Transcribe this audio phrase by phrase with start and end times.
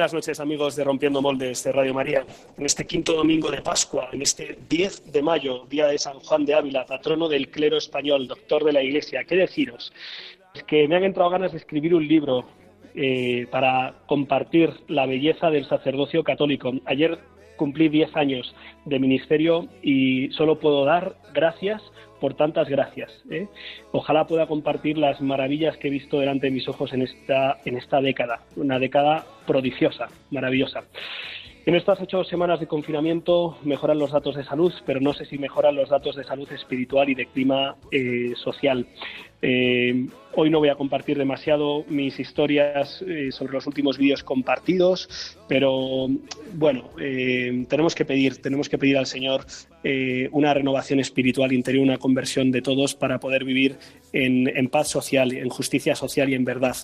[0.00, 2.24] Buenas noches amigos de Rompiendo Moldes de Radio María.
[2.56, 6.46] En este quinto domingo de Pascua, en este 10 de mayo, día de San Juan
[6.46, 9.92] de Ávila, patrono del clero español, doctor de la Iglesia, ¿qué deciros?
[10.54, 12.46] Es que me han entrado ganas de escribir un libro
[12.94, 16.72] eh, para compartir la belleza del sacerdocio católico.
[16.86, 17.18] Ayer
[17.58, 18.54] cumplí 10 años
[18.86, 21.82] de ministerio y solo puedo dar gracias
[22.20, 23.10] por tantas gracias.
[23.30, 23.48] ¿eh?
[23.92, 27.76] Ojalá pueda compartir las maravillas que he visto delante de mis ojos en esta, en
[27.76, 30.84] esta década, una década prodigiosa, maravillosa.
[31.66, 35.38] En estas ocho semanas de confinamiento mejoran los datos de salud, pero no sé si
[35.38, 38.86] mejoran los datos de salud espiritual y de clima eh, social.
[39.42, 45.36] Eh, hoy no voy a compartir demasiado mis historias eh, sobre los últimos vídeos compartidos,
[45.48, 46.08] pero
[46.54, 49.46] bueno, eh, tenemos que pedir, tenemos que pedir al Señor
[50.32, 53.78] una renovación espiritual interior, una conversión de todos para poder vivir
[54.12, 56.76] en, en paz social, en justicia social y en verdad.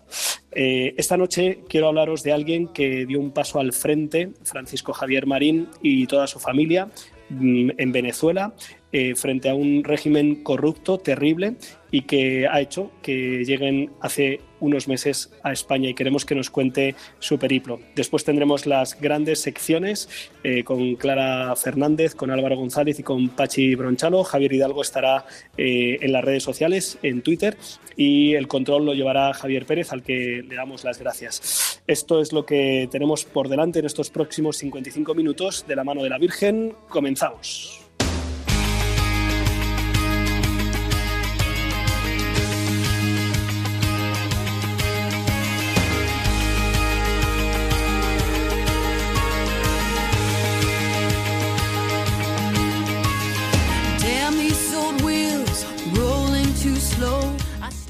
[0.50, 5.68] esta noche quiero hablaros de alguien que dio un paso al frente, Francisco Javier Marín
[5.82, 6.88] y toda su familia,
[7.28, 8.54] mm, en Venezuela
[8.98, 11.56] eh, frente a un régimen corrupto, terrible,
[11.90, 16.48] y que ha hecho que lleguen hace unos meses a España y queremos que nos
[16.48, 17.78] cuente su periplo.
[17.94, 20.08] Después tendremos las grandes secciones
[20.44, 24.24] eh, con Clara Fernández, con Álvaro González y con Pachi Bronchalo.
[24.24, 25.26] Javier Hidalgo estará
[25.58, 27.58] eh, en las redes sociales, en Twitter,
[27.98, 31.82] y el control lo llevará Javier Pérez, al que le damos las gracias.
[31.86, 36.02] Esto es lo que tenemos por delante en estos próximos 55 minutos de la mano
[36.02, 36.72] de la Virgen.
[36.88, 37.85] Comenzamos.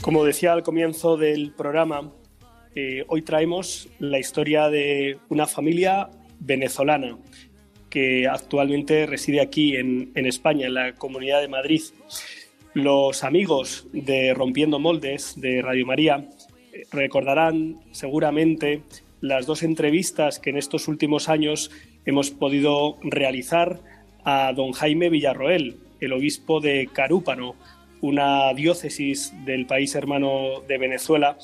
[0.06, 2.12] Como decía al comienzo del programa,
[2.76, 7.18] eh, hoy traemos la historia de una familia venezolana
[7.90, 11.82] que actualmente reside aquí en, en, España, en la Comunidad de Madrid.
[12.72, 16.28] Los amigos de Rompiendo Moldes de Radio María
[16.72, 18.82] eh, recordarán seguramente
[19.20, 21.72] las dos entrevistas que en estos últimos años
[22.04, 23.80] hemos podido realizar
[24.22, 27.56] a don Jaime Villarroel, el obispo de Carúpano,
[28.00, 31.38] una diócesis del país hermano de Venezuela,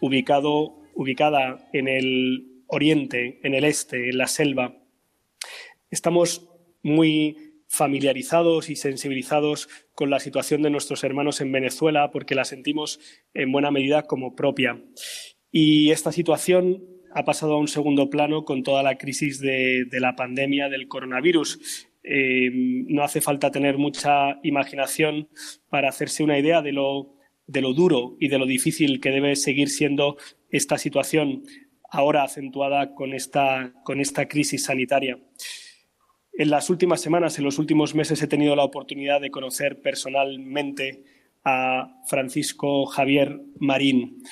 [0.00, 4.76] ubicado, ubicada en el oriente, en el este, en la selva.
[5.90, 6.48] Estamos
[6.82, 7.36] muy
[7.68, 13.00] familiarizados y sensibilizados con la situación de nuestros hermanos en Venezuela porque la sentimos
[13.34, 14.80] en buena medida como propia.
[15.50, 20.00] Y esta situación ha pasado a un segundo plano con toda la crisis de, de
[20.00, 25.28] la pandemia del coronavirus eh, no hace falta tener mucha imaginación
[25.68, 27.16] para hacerse una idea de lo,
[27.48, 30.16] de lo duro y de lo difícil que debe seguir siendo
[30.48, 31.42] esta situación
[31.90, 35.18] ahora acentuada con esta, con esta crisis sanitaria.
[36.32, 41.02] En las últimas semanas, en los últimos meses, he tenido la oportunidad de conocer personalmente
[41.44, 44.22] a Francisco Javier Marín.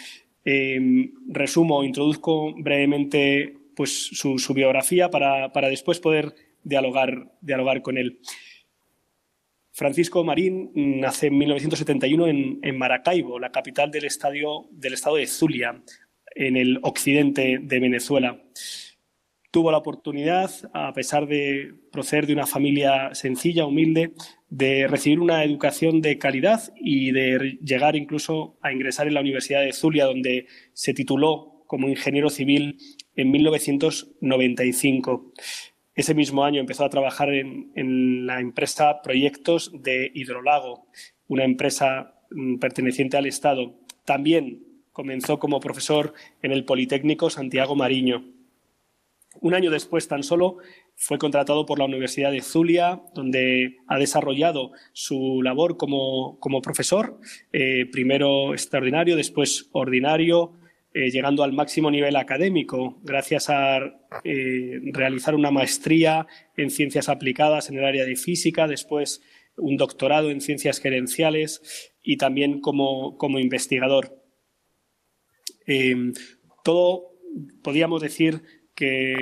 [0.45, 6.35] Eh, resumo, introduzco brevemente pues, su, su biografía para, para, después poder
[6.65, 8.21] dialogar, con él.
[9.71, 14.09] Francisco Marín nace en 1971 en, en Maracaibo, la capital del,
[14.71, 15.83] del estado de Zulia,
[16.35, 18.41] en el occidente de Venezuela.
[19.51, 24.13] Tuvo la oportunidad, a pesar de proceder de una familia sencilla, humilde,
[24.49, 29.61] de recibir una educación de calidad y de llegar incluso a ingresar en la Universidad
[29.61, 32.79] de Zulia, donde se tituló como ingeniero civil
[33.15, 35.33] en 1995.
[35.95, 40.87] Ese mismo año empezó a trabajar en, en la empresa Proyectos de Hidrolago,
[41.29, 43.75] una empresa mm, perteneciente al Estado.
[44.05, 48.25] También comenzó como profesor en el Politécnico Santiago Mariño.
[49.41, 50.59] Un año después, tan solo,
[50.97, 57.19] fue contratado por la Universidad de Zulia, donde ha desarrollado su labor como, como profesor,
[57.53, 60.53] eh, primero extraordinario, después ordinario,
[60.97, 63.79] eh, llegando al máximo nivel académico gracias a
[64.23, 69.21] eh, realizar una maestría en ciencias aplicadas en el área de física, después
[69.57, 74.23] un doctorado en ciencias gerenciales y también como, como investigador.
[75.67, 76.13] Eh,
[76.63, 77.11] todo
[77.65, 78.43] podríamos decir
[78.77, 79.17] que,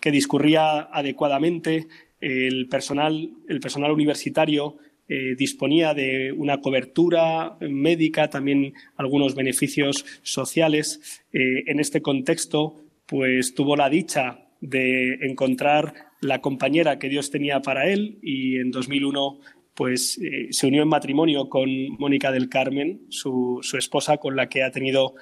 [0.00, 1.86] que, discurría adecuadamente.
[2.18, 11.22] El personal, el personal universitario eh, disponía de una cobertura médica, también algunos beneficios sociales.
[11.32, 15.92] Eh, en este contexto, pues tuvo la dicha de encontrar
[16.22, 19.40] la compañera que Dios tenía para él y en 2001
[19.74, 21.68] pues eh, se unió en matrimonio con
[21.98, 25.14] Mónica del Carmen, su, esposa, con la que ha tenido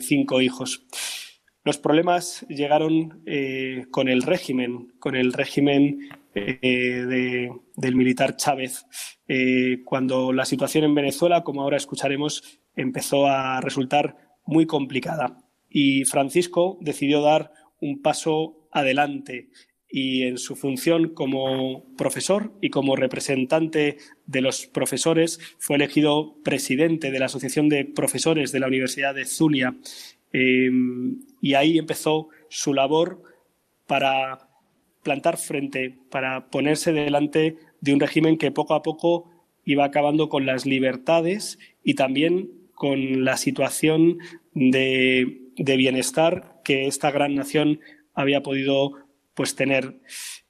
[0.00, 0.84] cinco hijos.
[1.64, 3.24] Los problemas llegaron
[3.90, 6.08] con el régimen, con el régimen
[6.62, 8.86] eh, del militar Chávez,
[9.26, 15.38] eh, cuando la situación en Venezuela, como ahora escucharemos, empezó a resultar muy complicada.
[15.68, 19.50] Y Francisco decidió dar un paso adelante
[19.90, 23.96] y en su función como profesor y como representante
[24.26, 29.24] de los profesores fue elegido presidente de la Asociación de Profesores de la Universidad de
[29.24, 29.74] Zulia
[30.32, 30.70] eh,
[31.40, 33.22] y ahí empezó su labor
[33.86, 34.47] para
[35.08, 39.30] plantar frente, para ponerse delante de un régimen que poco a poco
[39.64, 44.18] iba acabando con las libertades y también con la situación
[44.52, 47.80] de, bienestar que esta gran nación
[48.12, 48.92] había podido
[49.32, 49.98] pues, tener.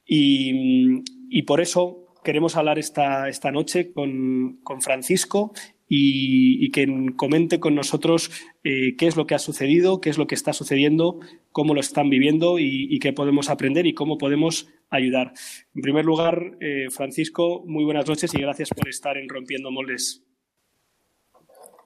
[0.05, 1.03] Y,
[1.43, 5.53] por eso queremos hablar esta, esta noche con, con Francisco
[5.89, 6.87] y, que
[7.17, 8.31] comente con nosotros
[8.63, 11.21] eh, qué es lo que ha sucedido, qué es lo que está sucediendo,
[11.51, 15.33] cómo lo están viviendo y, qué podemos aprender y cómo podemos ayudar.
[15.75, 20.25] En primer lugar, eh, Francisco, muy buenas noches y gracias por estar en Rompiendo Moldes.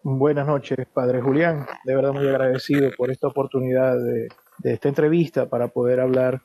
[0.03, 1.67] Buenas noches, Padre Julián.
[1.85, 4.29] De verdad muy agradecido por esta oportunidad de
[4.73, 6.43] esta entrevista para poder hablar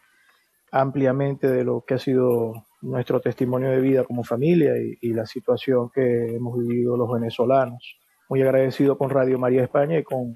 [0.80, 5.90] ampliamente de lo que ha sido nuestro testimonio de vida como familia y, la situación
[5.94, 7.98] que hemos vivido los venezolanos.
[8.30, 10.36] Muy agradecido con Radio María España y con,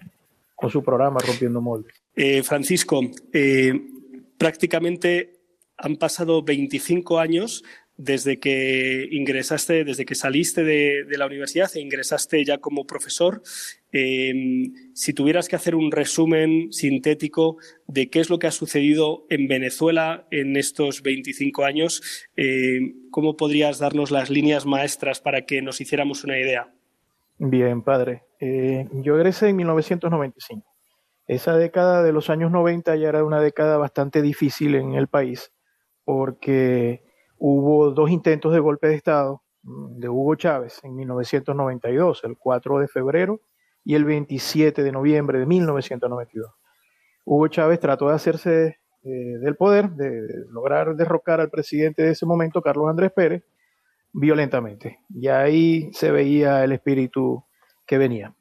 [0.70, 1.94] su programa Rompiendo Moldes.
[2.16, 3.02] Eh, Francisco,
[3.34, 3.74] eh,
[4.38, 5.40] prácticamente
[5.76, 7.64] han pasado 25 años
[7.98, 13.42] desde que ingresaste, desde que saliste de, la universidad e ingresaste ya como profesor,
[13.92, 17.58] em, si tuvieras que hacer un resumen sintético
[17.88, 23.36] de qué es lo que ha sucedido en Venezuela en estos 25 años, em, ¿cómo
[23.38, 26.74] podrías darnos las líneas maestras para que nos hiciéramos una idea?
[27.38, 28.24] Bien, padre.
[28.40, 30.66] Eh, yo egresé en 1995.
[31.28, 35.52] Esa década de los años 90 ya era una década bastante difícil en el país
[36.04, 37.04] porque
[37.38, 42.80] hubo dos intentos de golpe de Estado mm, de Hugo Chávez en 1992, el 4
[42.80, 43.42] de febrero
[43.84, 46.52] y el 27 de noviembre de 1992.
[47.26, 52.26] Hugo Chávez trató de hacerse eh, del poder, de, lograr derrocar al presidente de ese
[52.26, 53.44] momento, Carlos Andrés Pérez,
[54.14, 55.00] violentamente.
[55.10, 57.44] Y ahí se veía el espíritu
[57.86, 58.36] que venía.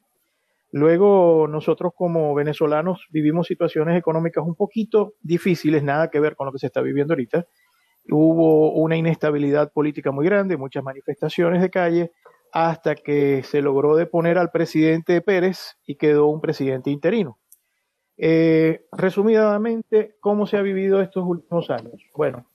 [0.71, 6.53] Luego nosotros como venezolanos vivimos situaciones económicas un poquito difíciles, nada que ver con lo
[6.53, 7.45] que se está viviendo ahorita,
[8.09, 12.11] hubo una inestabilidad política muy grande, muchas manifestaciones de calle,
[12.51, 17.39] hasta que se logró deponer al presidente Pérez y quedó un presidente interino.
[18.17, 21.93] Eh, resumidamente, ¿cómo se ha vivido estos últimos años?
[22.15, 22.45] Bueno,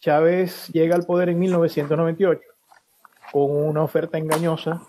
[0.00, 2.40] Chávez llega al poder en 1998
[3.32, 4.82] con una oferta engañosa,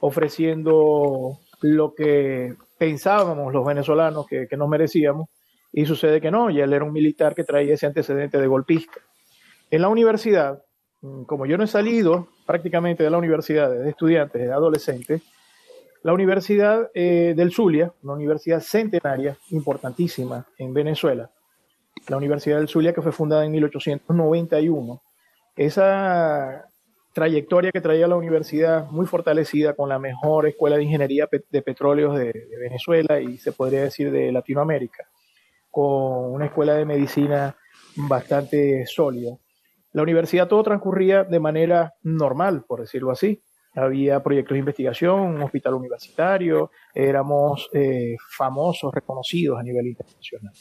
[0.00, 5.28] ofreciendo lo que pensábamos los venezolanos que, que nos merecíamos,
[5.72, 9.00] y sucede que no, y él era un militar que traía ese antecedente de golpista.
[9.70, 10.62] En la universidad,
[11.26, 15.22] como yo no he salido prácticamente de la universidad de estudiantes, de adolescentes,
[16.02, 21.30] la Universidad eh, del Zulia, una universidad centenaria, importantísima en Venezuela,
[22.08, 25.00] la Universidad del Zulia que fue fundada en 1891,
[25.56, 26.66] esa
[27.14, 32.18] trayectoria que traía la universidad muy fortalecida con la mejor escuela de ingeniería de petróleos
[32.18, 35.08] de Venezuela y se podría decir de Latinoamérica
[35.70, 37.56] con una escuela de medicina
[37.96, 39.36] bastante sólida.
[39.94, 43.40] La universidad todo transcurría de manera normal, por decirlo así.
[43.76, 50.52] Había proyectos de investigación, un hospital universitario, éramos eh, famosos, reconocidos a nivel internacional.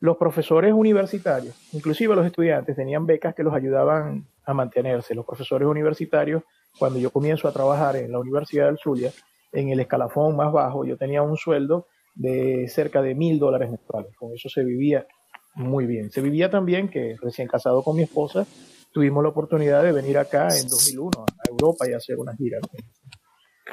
[0.00, 5.14] Los profesores universitarios, inclusive los estudiantes, tenían becas que los ayudaban a mantenerse.
[5.14, 6.42] Los profesores universitarios,
[6.78, 9.12] cuando yo comienzo a trabajar en la Universidad del Zulia,
[9.50, 14.14] en el escalafón más bajo, yo tenía un sueldo de cerca de mil dólares mensuales.
[14.14, 15.06] Con eso se vivía
[15.54, 16.10] muy bien.
[16.10, 18.46] Se vivía también que recién casado con mi esposa,
[18.92, 22.62] tuvimos la oportunidad de venir acá en 2001 a Europa y hacer unas giras.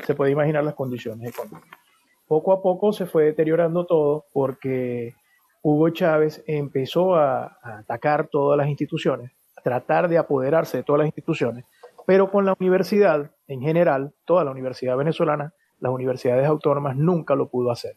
[0.05, 1.79] Se puede imaginar las condiciones económicas.
[2.27, 5.15] Poco a poco se fue deteriorando todo porque
[5.61, 10.99] Hugo Chávez empezó a, a atacar todas las instituciones, a tratar de apoderarse de todas
[10.99, 11.65] las instituciones,
[12.05, 17.49] pero con la universidad en general, toda la universidad venezolana, las universidades autónomas nunca lo
[17.49, 17.95] pudo hacer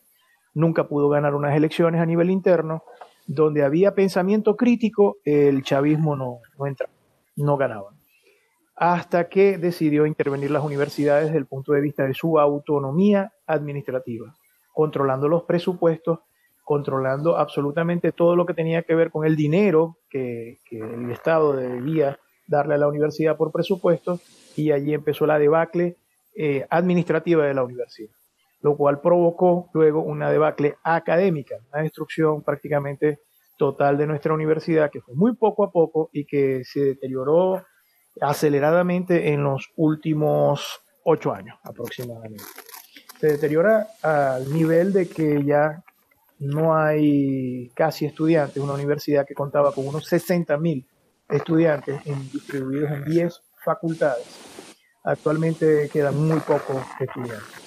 [0.55, 2.85] nunca pudo ganar unas elecciones a nivel interno,
[3.27, 6.93] donde había pensamiento crítico, el chavismo no, no entraba,
[7.37, 7.91] no ganaba.
[8.75, 14.35] hasta que decidió intervenir las universidades desde el punto de vista de su autonomía administrativa,
[14.73, 16.19] controlando los presupuestos,
[16.65, 22.19] controlando absolutamente todo lo que tenía que ver con el dinero que, el Estado debía
[22.47, 24.21] darle a la universidad por presupuesto,
[24.57, 25.97] y allí empezó la debacle
[26.35, 28.11] eh, administrativa de la universidad,
[28.63, 33.21] lo cual provocó luego una debacle académica, una destrucción prácticamente
[33.59, 37.63] total de nuestra universidad, que fue muy poco a poco y que se deterioró
[38.21, 42.45] aceleradamente en los últimos ocho años aproximadamente.
[43.19, 45.83] Se deteriora al nivel de que ya
[46.39, 50.87] no hay casi estudiantes, una universidad que contaba con unos 60 mil
[51.29, 52.01] estudiantes
[52.33, 54.27] distribuidos en 10 facultades.
[55.05, 57.62] Actualmente quedan muy pocos estudiantes.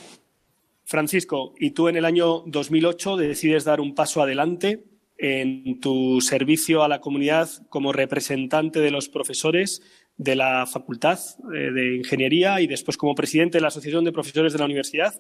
[0.86, 4.84] Francisco, y tú en el año 2008 decides dar un paso adelante
[5.18, 9.82] en tu servicio a la comunidad como representante de los profesores
[10.18, 11.20] de la Facultad
[11.54, 15.14] eh, de Ingeniería y después como presidente de la Asociación de Profesores de la Universidad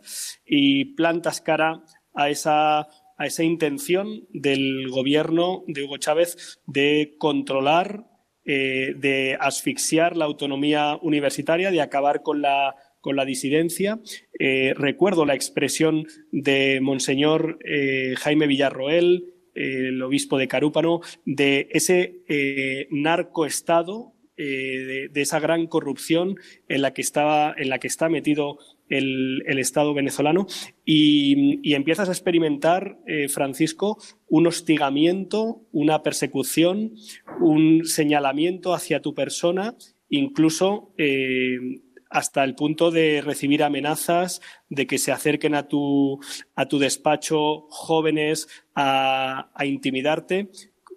[0.45, 8.05] y plantas cara a esa, a esa intención del gobierno de Hugo Chávez de controlar,
[8.45, 14.00] eh, de asfixiar la autonomía universitaria, de acabar con la con la disidencia.
[14.39, 17.59] Eh, recuerdo la expresión de Monseñor
[18.17, 22.24] Jaime Villarroel, el obispo de Carúpano, de ese
[22.89, 26.35] narcoestado eh, de, esa gran corrupción
[26.67, 28.57] en la que, estaba, en la que está metido
[28.89, 30.45] el, Estado venezolano
[30.83, 33.97] y, empiezas a experimentar, eh, Francisco,
[34.27, 36.95] un hostigamiento, una persecución,
[37.39, 39.75] un señalamiento hacia tu persona,
[40.09, 41.57] incluso eh,
[42.15, 46.17] hasta el punto de recibir amenazas de que se acerquen a tu,
[46.55, 50.50] a tu despacho jóvenes a, intimidarte.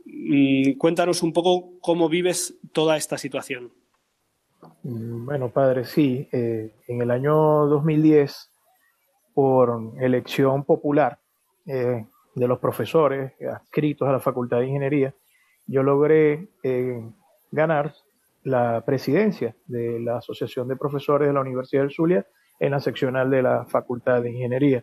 [0.04, 3.72] Mm, cuéntanos un poco cómo vives toda esta situación.
[4.84, 6.28] Mm, bueno, padre, sí.
[6.30, 8.52] Eh, en el año 2010,
[9.34, 11.18] por elección popular
[11.66, 12.06] eh,
[12.37, 15.12] de los profesores adscritos a la Facultad de Ingeniería,
[15.66, 17.02] yo logré eh,
[17.50, 17.92] ganar
[18.49, 22.26] la presidencia de la Asociación de Profesores de la Universidad del Zulia
[22.59, 24.83] en la seccional de la Facultad de Ingeniería.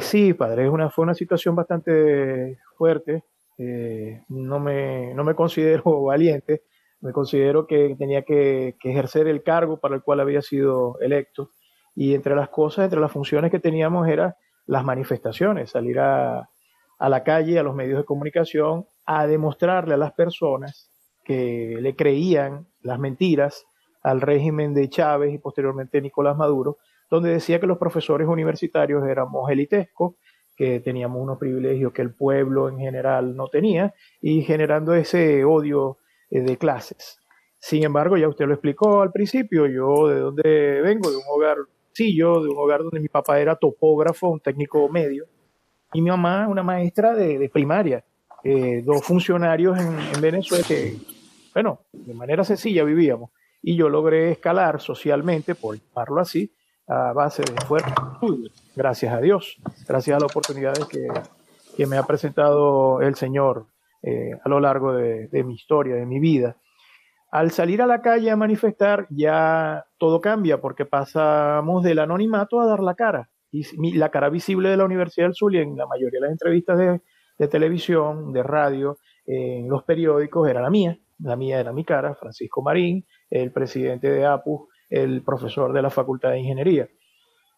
[0.00, 3.24] sí, padre, es una, fue una situación bastante fuerte,
[3.62, 6.62] eh, no, me, no me considero valiente,
[7.00, 11.50] me considero que tenía que, ejercer el cargo para el cual había sido electo.
[11.94, 16.48] Y entre las cosas, entre las funciones que teníamos era las manifestaciones, salir a,
[16.98, 20.89] a la calle, a los medios de comunicación, a demostrarle a las personas
[21.30, 23.64] que le creían las mentiras
[24.02, 29.48] al régimen de Chávez y posteriormente Nicolás Maduro, donde decía que los profesores universitarios éramos
[29.48, 30.16] elitescos,
[30.56, 35.98] que teníamos unos privilegios que el pueblo en general no tenía y generando ese odio
[36.32, 37.20] eh, de clases.
[37.60, 41.58] Sin embargo, ya usted lo explicó al principio, yo de donde vengo, de un hogar
[41.94, 45.26] yo de un hogar donde mi papá era topógrafo, un técnico medio,
[45.92, 48.04] y mi mamá una maestra de, primaria,
[48.42, 50.96] eh, dos funcionarios en, en, Venezuela que,
[51.54, 53.30] bueno, de manera sencilla vivíamos.
[53.62, 56.52] Y yo logré escalar socialmente, por llamarlo así,
[56.88, 57.94] a base de esfuerzo
[58.74, 61.06] gracias a Dios, gracias a las oportunidades que,
[61.76, 63.66] que me ha presentado el Señor
[64.02, 66.56] eh, a lo largo de, mi historia, de mi vida.
[67.30, 72.66] Al salir a la calle a manifestar, ya todo cambia porque pasamos del anonimato a
[72.66, 73.30] dar la cara.
[73.52, 76.78] Y la cara visible de la Universidad del Zulia en la mayoría de las entrevistas
[76.78, 77.00] de,
[77.38, 80.98] de televisión, de radio, en los periódicos era la mía.
[81.22, 85.90] La mía era mi cara, Francisco Marín, el presidente de APU, el profesor de la
[85.90, 86.88] Facultad de Ingeniería.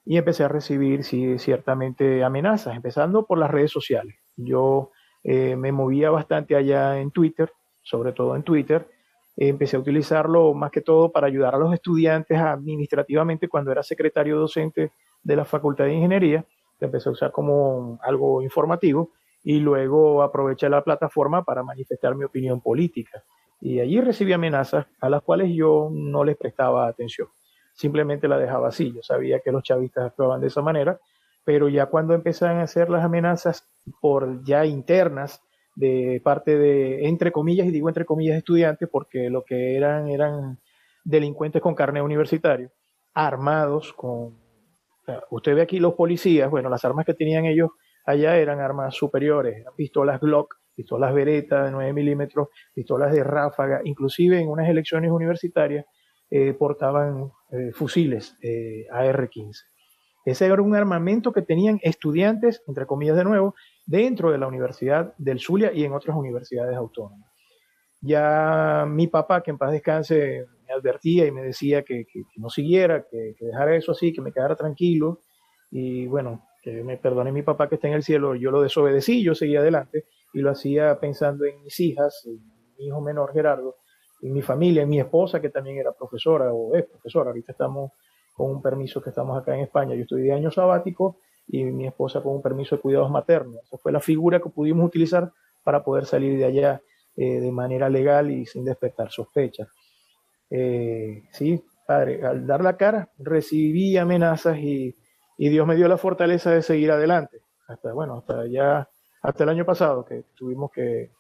[0.05, 4.17] Y empecé a recibir sí, ciertamente amenazas, empezando por las redes sociales.
[4.37, 4.91] Yo
[5.23, 7.53] eh, me movía bastante allá en Twitter,
[7.83, 8.89] sobre todo en Twitter.
[9.37, 14.39] empecé a utilizarlo más que todo para ayudar a los estudiantes administrativamente cuando era secretario
[14.39, 14.93] docente
[15.23, 16.45] de la Facultad de Ingeniería.
[16.81, 19.13] empecé a usar como algo informativo
[19.45, 23.23] y luego aproveché la plataforma para manifestar mi opinión política.
[23.65, 27.29] Y allí recibí amenazas a las cuales yo no les prestaba atención.
[27.75, 28.93] Simplemente la dejaba así.
[28.93, 30.99] Yo sabía que los chavistas actuaban de esa manera,
[31.45, 33.65] pero ya cuando empezaban a hacer las amenazas
[34.01, 35.41] por ya internas
[35.77, 40.59] de parte de, entre comillas, y digo entre comillas, estudiantes, porque lo que eran eran
[41.05, 42.73] delincuentes con carnet universitario,
[43.15, 44.41] armados con...
[45.31, 47.71] usted ve aquí los policías, bueno, las armas que tenían ellos
[48.05, 54.41] allá eran armas superiores, pistolas Glock pistolas Beretta de 9 milímetros, pistolas de ráfaga, inclusive
[54.41, 55.87] en unas elecciones universitarias
[56.31, 59.53] eh, portaban eh, fusiles eh, AR-15.
[60.25, 65.15] Ese era un armamento que tenían estudiantes, entre comillas de nuevo, dentro de la Universidad
[65.19, 67.29] del Zulia y en otras universidades autónomas.
[68.01, 73.35] Ya mi papá, que en paz descanse, advertía y me decía que, no siguiera, que,
[73.39, 75.21] dejara eso así, que me quedara tranquilo.
[75.71, 79.23] Y bueno, que me perdone mi papá que está en el cielo, yo lo desobedecí,
[79.23, 82.27] yo seguí adelante y lo hacía pensando en mis hijas,
[82.79, 83.77] mi hijo menor Gerardo,
[84.23, 87.31] en mi familia, en mi esposa que también era profesora o es profesora.
[87.31, 87.93] Ahorita estamos
[88.35, 89.95] con un permiso que estamos acá en España.
[89.95, 93.57] Yo estoy de año sabático y mi esposa con un permiso de cuidados maternos.
[93.65, 95.33] Esa fue la figura que pudimos utilizar
[95.65, 96.81] para poder salir de allá
[97.17, 99.69] eh, de manera legal y sin despertar sospechas.
[100.51, 104.97] Eh, sí, padre, al dar la cara recibí amenazas y,
[105.39, 107.39] Dios me dio la fortaleza de seguir adelante.
[107.67, 108.89] Hasta, bueno, hasta ya,
[109.23, 111.11] hasta el año pasado que tuvimos que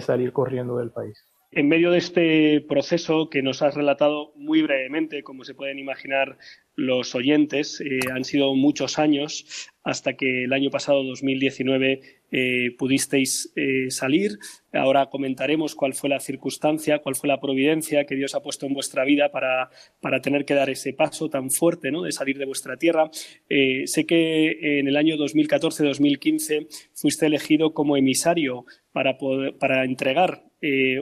[0.00, 1.24] salir corriendo del país.
[1.52, 6.36] En medio de este proceso que nos has relatado muy brevemente, como se pueden imaginar
[6.76, 12.00] los oyentes, eh, han sido muchos años hasta que el año pasado, 2019,
[12.32, 14.32] eh, pudisteis eh, salir.
[14.72, 18.74] Ahora comentaremos cuál fue la circunstancia, cuál fue la providencia que Dios ha puesto en
[18.74, 22.02] vuestra vida para, para tener que dar ese paso tan fuerte ¿no?
[22.02, 23.08] de salir de vuestra tierra.
[23.84, 29.16] sé que en el año 2014-2015 fuiste elegido como emisario para,
[29.58, 30.42] para entregar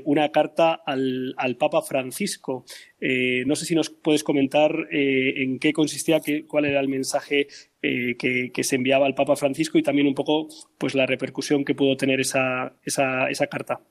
[0.04, 2.66] una carta al, Papa Francisco.
[3.06, 6.88] Eh, no sé si nos puedes comentar eh, en qué consistía, qué, cuál era el
[6.88, 7.48] mensaje
[7.82, 11.98] que, se enviaba al Papa Francisco y también un poco pues la repercusión que pudo
[11.98, 13.82] tener esa, esa, esa carta.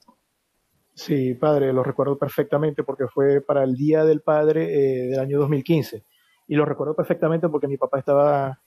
[0.96, 6.04] Sí, padre, lo recuerdo perfectamente porque fue para el Día del Padre del año 2015.
[6.48, 8.62] Y lo recuerdo perfectamente porque mi papá estaba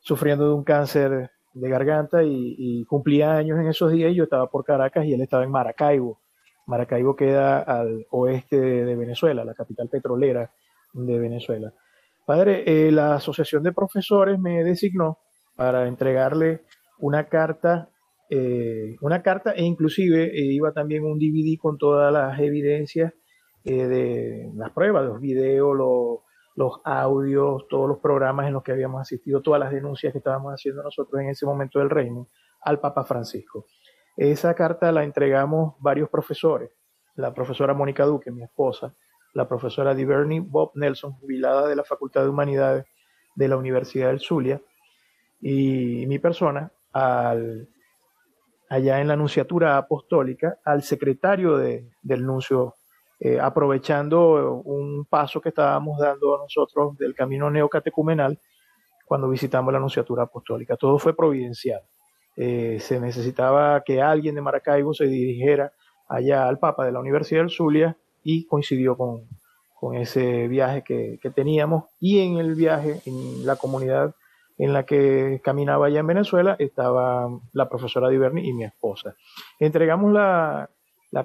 [0.00, 4.24] sufriendo de un cáncer de garganta y, y, cumplía años en esos días y yo
[4.24, 6.20] estaba por Caracas y él estaba en Maracaibo.
[6.66, 10.50] Maracaibo queda al oeste de Venezuela, la capital petrolera
[10.92, 11.72] de Venezuela.
[12.24, 15.18] Padre, eh, la Asociación de Profesores me designó
[15.56, 16.62] para entregarle
[16.98, 17.90] una carta,
[18.30, 23.12] eh, una carta e inclusive eh, iba también un DVD con todas las evidencias
[23.64, 25.76] de las pruebas, los videos,
[26.56, 30.52] los audios, todos los programas en los que habíamos asistido, todas las denuncias que estábamos
[30.52, 32.26] haciendo nosotros en ese momento del reino
[32.60, 33.66] al Papa Francisco.
[34.16, 36.70] Esa carta la entregamos varios profesores,
[37.14, 38.94] la profesora Mónica Duque, mi esposa,
[39.34, 42.86] la profesora Diverny Bob Nelson, jubilada de la Facultad de Humanidades
[43.34, 44.60] de la Universidad del Zulia,
[45.40, 47.68] y mi persona, al,
[48.68, 52.74] allá en la Nunciatura Apostólica, al secretario del nuncio,
[53.18, 58.38] eh, aprovechando un paso que estábamos dando nosotros del camino neocatecumenal
[59.06, 60.76] cuando visitamos la Nunciatura Apostólica.
[60.76, 61.82] Todo fue providencial.
[62.36, 65.72] Eh, se necesitaba que alguien de Maracaibo se dirigiera
[66.08, 69.26] allá al Papa de la Universidad del Zulia y coincidió con,
[69.94, 74.14] ese viaje que, teníamos y en el viaje, en la comunidad
[74.56, 79.16] en la que caminaba allá en Venezuela, estaba la profesora Diverni y mi esposa.
[79.58, 80.70] Entregamos la,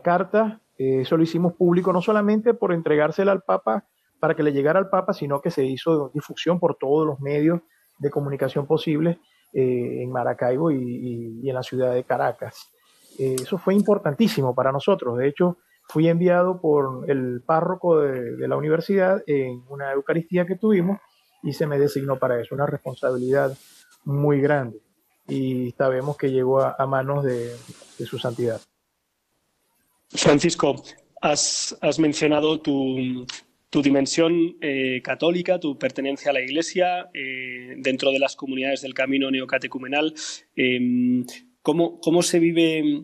[0.01, 3.85] carta, eh, eso lo hicimos público no solamente por entregársela al Papa
[4.19, 7.61] para que le llegara al Papa, sino que se hizo difusión por todos los medios
[7.99, 9.17] de comunicación posibles
[9.53, 12.69] eh, en Maracaibo y, en la ciudad de Caracas.
[13.17, 15.17] Eh, eso fue importantísimo para nosotros.
[15.17, 15.57] De hecho,
[15.87, 20.99] fui enviado por el párroco de, la universidad en una Eucaristía que tuvimos
[21.43, 23.57] y se me designó para eso, una responsabilidad
[24.03, 24.79] muy grande.
[25.27, 27.55] Y sabemos que llegó a, manos de,
[28.05, 28.61] su santidad.
[30.09, 30.75] Francisco,
[31.21, 33.25] has, has mencionado tu,
[33.69, 38.93] tu dimensión eh, católica, tu pertenencia a la Iglesia, eh, dentro de las comunidades del
[38.93, 40.13] camino neocatecumenal,
[40.55, 41.25] em,
[41.61, 43.03] ¿cómo, ¿cómo, se vive,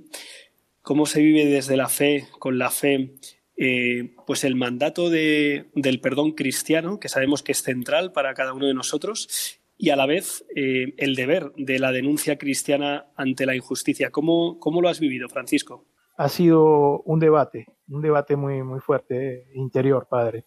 [0.82, 3.12] ¿cómo se vive desde la fe, con la fe,
[3.58, 8.54] eh, pues el mandato de, del perdón cristiano, que sabemos que es central para cada
[8.54, 13.56] uno de nosotros, y a la vez el deber de la denuncia cristiana ante la
[13.56, 14.12] injusticia?
[14.12, 15.86] ¿Cómo, cómo lo has vivido, Francisco?
[16.16, 20.46] Ha sido un debate, un debate muy, muy fuerte interior, padre.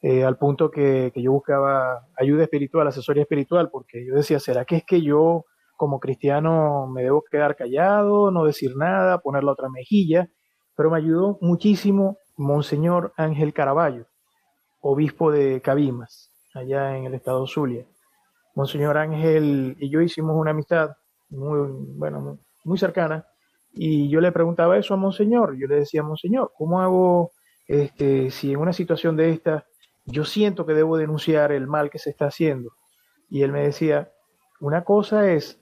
[0.00, 4.76] Eh, al punto que, yo buscaba ayuda espiritual, asesoría espiritual, porque yo decía, ¿será que
[4.76, 5.44] es que yo
[5.76, 10.28] como cristiano me debo quedar callado, no decir nada, poner la otra mejilla?
[10.76, 14.06] Pero me ayudó muchísimo Monseñor Ángel Caraballo,
[14.80, 17.84] obispo de Cabimas, allá en el estado Zulia.
[18.54, 20.90] Monseñor Ángel y yo hicimos una amistad
[21.28, 21.58] muy,
[21.96, 23.26] bueno, muy cercana,
[23.72, 27.32] y yo le preguntaba eso a Monseñor, yo le decía, Monseñor, ¿cómo hago
[27.66, 29.66] este, si en una situación de esta
[30.10, 32.72] yo siento que debo denunciar el mal que se está haciendo.
[33.28, 34.10] Y él me decía,
[34.60, 35.60] una cosa es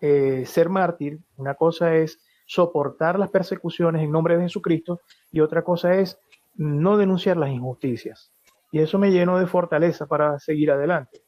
[0.00, 5.62] eh, ser mártir, una cosa es soportar las persecuciones en nombre de Jesucristo y otra
[5.62, 6.18] cosa es
[6.54, 8.30] no denunciar las injusticias.
[8.70, 11.22] Y eso me llenó de fortaleza para seguir adelante.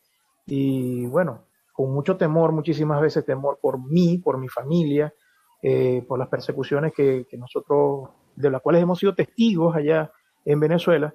[0.46, 5.14] Y bueno, con mucho temor, muchísimas veces temor por mí, por mi familia,
[5.62, 10.12] eh, por las persecuciones que, que nosotros, de las cuales hemos sido testigos allá
[10.44, 11.14] en Venezuela,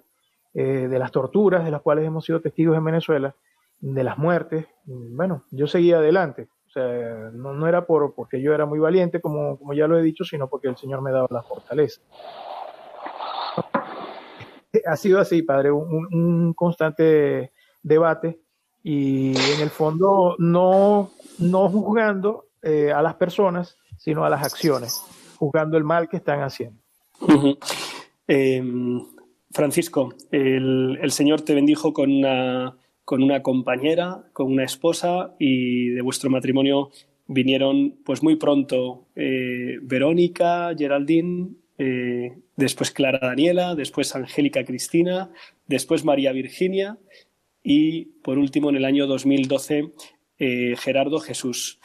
[0.58, 3.36] eh, de las torturas de las cuales hemos sido testigos en Venezuela,
[3.82, 4.66] de las muertes.
[4.86, 6.48] Bueno, yo seguía adelante.
[6.68, 10.02] O sea, no, era por, porque yo era muy valiente, como, como ya lo he
[10.02, 12.02] dicho, sino porque el Señor me daba la fortaleza.
[14.86, 18.42] Ha sido así, padre, un, constante debate
[18.84, 25.02] y en el fondo no, no juzgando eh, a las personas, sino a las acciones,
[25.38, 26.82] juzgando el mal que están haciendo.
[29.56, 36.92] Francisco, el, Señor te bendijo con una, compañera, con una esposa y de vuestro matrimonio
[37.26, 45.32] vinieron pues muy pronto eh, Verónica, Geraldine, eh, después Clara Daniela, después Angélica Cristina,
[45.68, 46.98] después María Virginia
[47.64, 49.94] y por último en el año 2012
[50.38, 51.80] eh, Gerardo Jesús.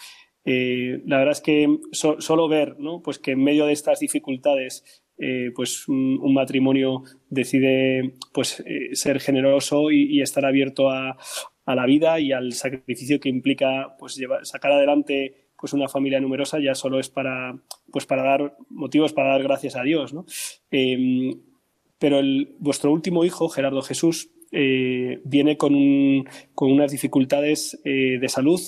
[0.44, 3.00] la verdad es que solo ver ¿no?
[3.00, 9.20] pues que en medio de estas dificultades eh, pues un, matrimonio decide pues eh, ser
[9.20, 11.18] generoso y, estar abierto a,
[11.66, 16.74] la vida y al sacrificio que implica pues sacar adelante pues una familia numerosa ya
[16.74, 17.54] solo es para
[17.92, 20.12] pues para dar motivos para dar gracias a Dios
[20.72, 21.40] em,
[22.00, 22.20] pero
[22.58, 26.24] vuestro último hijo Gerardo Jesús eh, viene con,
[26.56, 28.60] con, unas dificultades de salud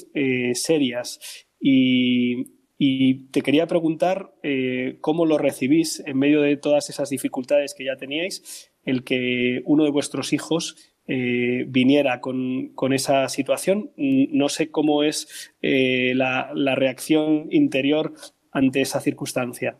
[0.54, 7.10] serias y, y te quería preguntar eh, cómo lo recibís en medio de todas esas
[7.10, 10.74] dificultades que ya teníais, el que uno de vuestros hijos
[11.06, 13.92] eh, viniera con, esa situación.
[13.96, 18.14] No sé cómo es eh, la, reacción interior
[18.50, 19.78] ante esa circunstancia.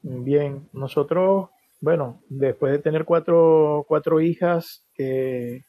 [0.00, 1.48] Bien, nosotros,
[1.80, 5.64] bueno, después de tener cuatro, cuatro hijas que,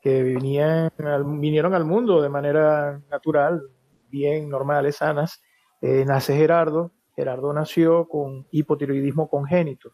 [0.00, 3.62] que vinieron al mundo de manera natural,
[4.10, 5.42] bien normales, sanas,
[5.80, 6.92] eh, nace Gerardo.
[7.16, 9.92] Gerardo nació con hipotiroidismo congénito.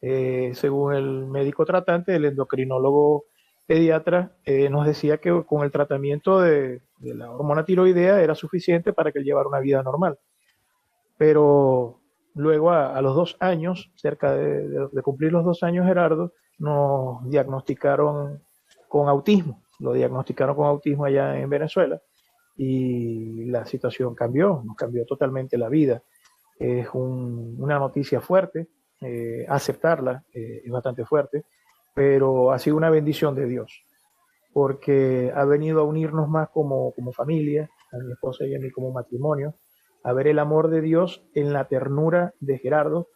[0.00, 3.24] Eh, según el médico tratante, el endocrinólogo
[3.66, 9.12] pediatra, eh, nos decía que con el tratamiento de, la hormona tiroidea era suficiente para
[9.12, 10.18] que él llevara una vida normal.
[11.16, 12.00] Pero
[12.34, 18.40] luego, a, los dos años, cerca de, de, cumplir los dos años, Gerardo, nos diagnosticaron
[18.88, 19.62] con autismo.
[19.80, 22.00] Lo diagnosticaron con autismo allá en Venezuela
[22.58, 26.02] y la situación cambió, nos cambió totalmente la vida.
[26.58, 28.66] Es una noticia fuerte,
[29.00, 31.44] eh, aceptarla eh, es bastante fuerte,
[31.94, 33.84] pero ha sido una bendición de Dios,
[34.52, 38.72] porque ha venido a unirnos más como, como familia, a mi esposa y a mí
[38.72, 39.54] como matrimonio,
[40.02, 43.06] a ver el amor de Dios en la ternura de Gerardo,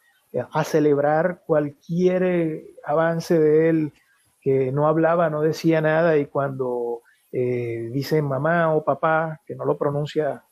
[0.52, 3.92] a celebrar cualquier avance de él
[4.40, 7.02] que no hablaba, no decía nada y cuando
[7.32, 10.44] eh, dice mamá o papá, que no lo pronuncia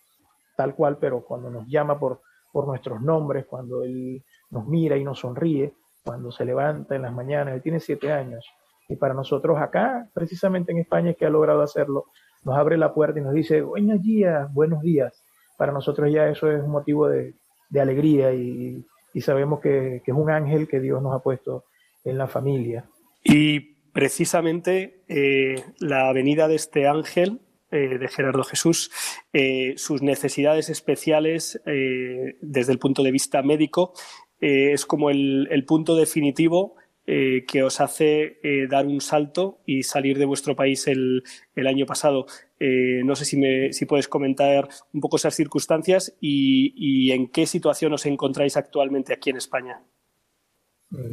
[0.56, 5.04] tal cual, pero cuando nos llama por, por nuestros nombres, cuando él nos mira y
[5.04, 8.44] nos sonríe, cuando se levanta en las mañanas, él tiene siete años.
[8.88, 12.06] Y para nosotros acá, precisamente en España, que ha logrado hacerlo,
[12.44, 15.22] nos abre la puerta y nos dice, buenos días, buenos días.
[15.56, 17.34] Para nosotros ya eso es un motivo de,
[17.78, 18.84] alegría y,
[19.20, 21.64] sabemos que, que, es un ángel que Dios nos ha puesto
[22.04, 22.88] en la familia.
[23.22, 28.90] Y precisamente eh, la venida de este ángel, eh, de Gerardo Jesús,
[29.32, 33.92] eh, sus necesidades especiales desde el punto de vista médico,
[34.40, 40.54] es como el, punto definitivo que os hace dar un salto y salir de vuestro
[40.54, 41.22] país el,
[41.56, 42.26] año pasado.
[42.58, 47.92] no sé si, me, si puedes comentar un poco esas circunstancias y en qué situación
[47.92, 49.82] os encontráis actualmente aquí en España.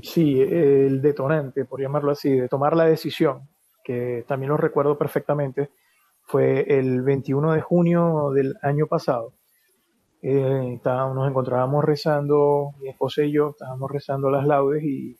[0.01, 3.47] Sí, el detonante, por llamarlo así, de tomar la decisión,
[3.83, 5.69] que también lo recuerdo perfectamente,
[6.23, 9.33] fue el 21 de junio del año pasado.
[10.21, 15.15] Eh, nos encontrábamos rezando, mi esposa y yo estábamos rezando las laudes y,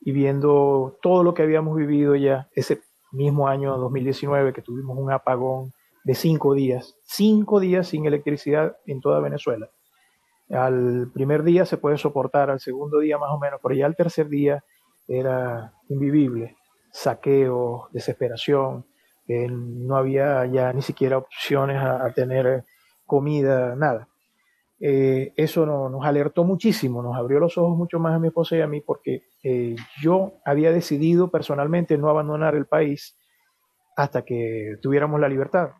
[0.00, 2.80] y, viendo todo lo que habíamos vivido ya ese
[3.12, 5.72] mismo año 2019 que tuvimos un apagón
[6.04, 9.68] de cinco días, cinco días sin electricidad en toda Venezuela.
[10.50, 13.96] Al primer día se puede soportar, al segundo día más o menos, pero ya al
[13.96, 14.64] tercer día
[15.06, 16.56] era invivible.
[16.92, 18.84] Saqueo, desesperación,
[19.48, 22.64] no había ya ni siquiera opciones a, tener
[23.06, 24.08] comida, nada.
[24.80, 28.62] Eh, eso nos alertó muchísimo, nos abrió los ojos mucho más a mi esposa y
[28.62, 33.16] a mí porque eh, yo había decidido personalmente no abandonar el país
[33.96, 35.70] hasta que tuviéramos la libertad.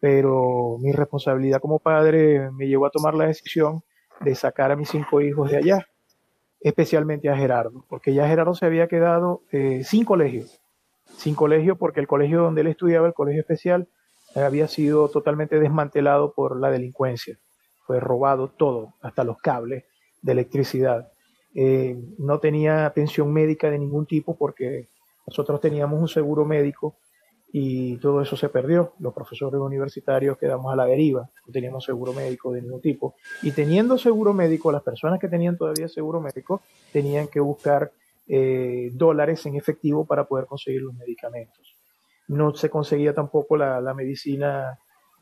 [0.00, 3.82] Pero mi responsabilidad como padre me llevó a tomar la decisión
[4.20, 5.86] de sacar a mis cinco hijos de allá,
[6.60, 10.44] especialmente a Gerardo, porque ya Gerardo se había quedado eh, sin colegio,
[11.16, 13.88] sin colegio porque el colegio donde él estudiaba, el colegio especial,
[14.34, 17.38] había sido totalmente desmantelado por la delincuencia,
[17.86, 19.84] fue robado todo, hasta los cables
[20.22, 21.10] de electricidad.
[21.54, 24.88] Eh, no tenía atención médica de ningún tipo porque
[25.26, 26.96] nosotros teníamos un seguro médico
[27.52, 28.94] y todo eso se perdió.
[29.00, 33.14] Los profesores universitarios quedamos a la deriva, no teníamos seguro médico de ningún tipo.
[33.42, 37.92] Y teniendo seguro médico, las personas que tenían todavía seguro médico tenían que buscar
[38.28, 41.76] eh, dólares en efectivo para poder conseguir los medicamentos.
[42.28, 44.78] No se conseguía tampoco la, medicina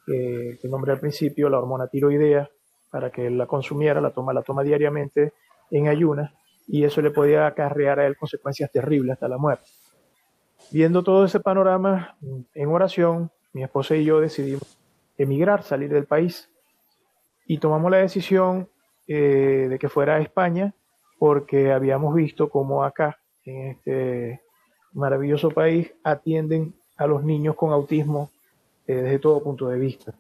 [0.07, 2.51] eh, que nombré al principio, la hormona tiroidea,
[2.91, 5.33] para que él la consumiera, la toma, la toma diariamente
[5.71, 6.33] en ayunas,
[6.67, 9.71] y eso le podía acarrear a él consecuencias terribles hasta la muerte.
[10.71, 12.17] Viendo todo ese panorama
[12.55, 14.77] en oración, mi esposa y yo decidimos
[15.17, 16.51] emigrar, salir del país
[17.47, 18.69] y tomamos la decisión
[19.07, 20.75] eh, de que fuera a España
[21.19, 24.43] porque habíamos visto cómo acá, en este
[24.93, 28.31] maravilloso país, atienden a los niños con autismo
[28.87, 30.13] eh, desde todo punto de vista.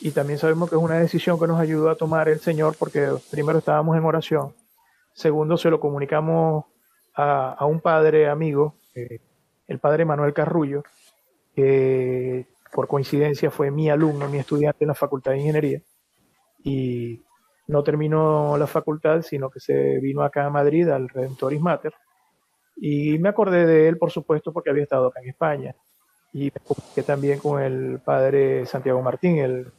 [0.00, 3.08] Y también sabemos que es una decisión que nos ayudó a tomar el Señor porque
[3.30, 4.54] primero estábamos en oración,
[5.14, 6.64] segundo se lo comunicamos
[7.14, 9.18] a, un padre amigo, eh,
[9.66, 10.82] el padre Manuel Carrullo,
[11.54, 15.82] que por coincidencia fue mi alumno, mi estudiante en la Facultad de Ingeniería,
[16.64, 17.22] y
[17.68, 21.92] no terminó la facultad, sino que se vino acá a Madrid, al Redentoris Mater,
[22.76, 25.76] y me acordé de él, por supuesto, porque había estado acá en España,
[26.32, 29.70] y me comuniqué también con el padre Santiago Martín, el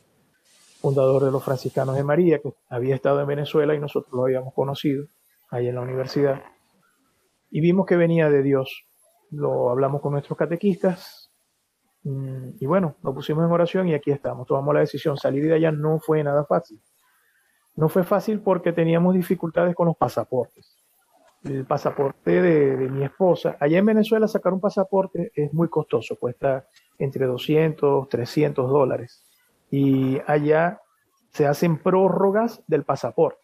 [0.80, 4.54] fundador de los franciscanos de María, que había estado en Venezuela y nosotros lo habíamos
[4.54, 5.06] conocido
[5.50, 6.43] ahí en la universidad,
[7.50, 8.86] y vimos que venía de Dios,
[9.34, 11.32] lo hablamos con nuestros catequistas
[12.04, 14.48] mm, y bueno, lo pusimos en oración y aquí estamos.
[14.48, 15.17] Tomamos la decisión.
[15.17, 16.82] Salir de allá no fue nada fácil.
[17.76, 20.78] No fue fácil porque teníamos dificultades con los pasaportes.
[21.43, 26.15] El pasaporte de, de mi esposa, allá en Venezuela sacar un pasaporte es muy costoso,
[26.17, 26.67] cuesta
[26.98, 29.26] entre 200, 300 dólares.
[29.69, 30.80] Y allá
[31.32, 33.41] se hacen prórrogas del pasaporte.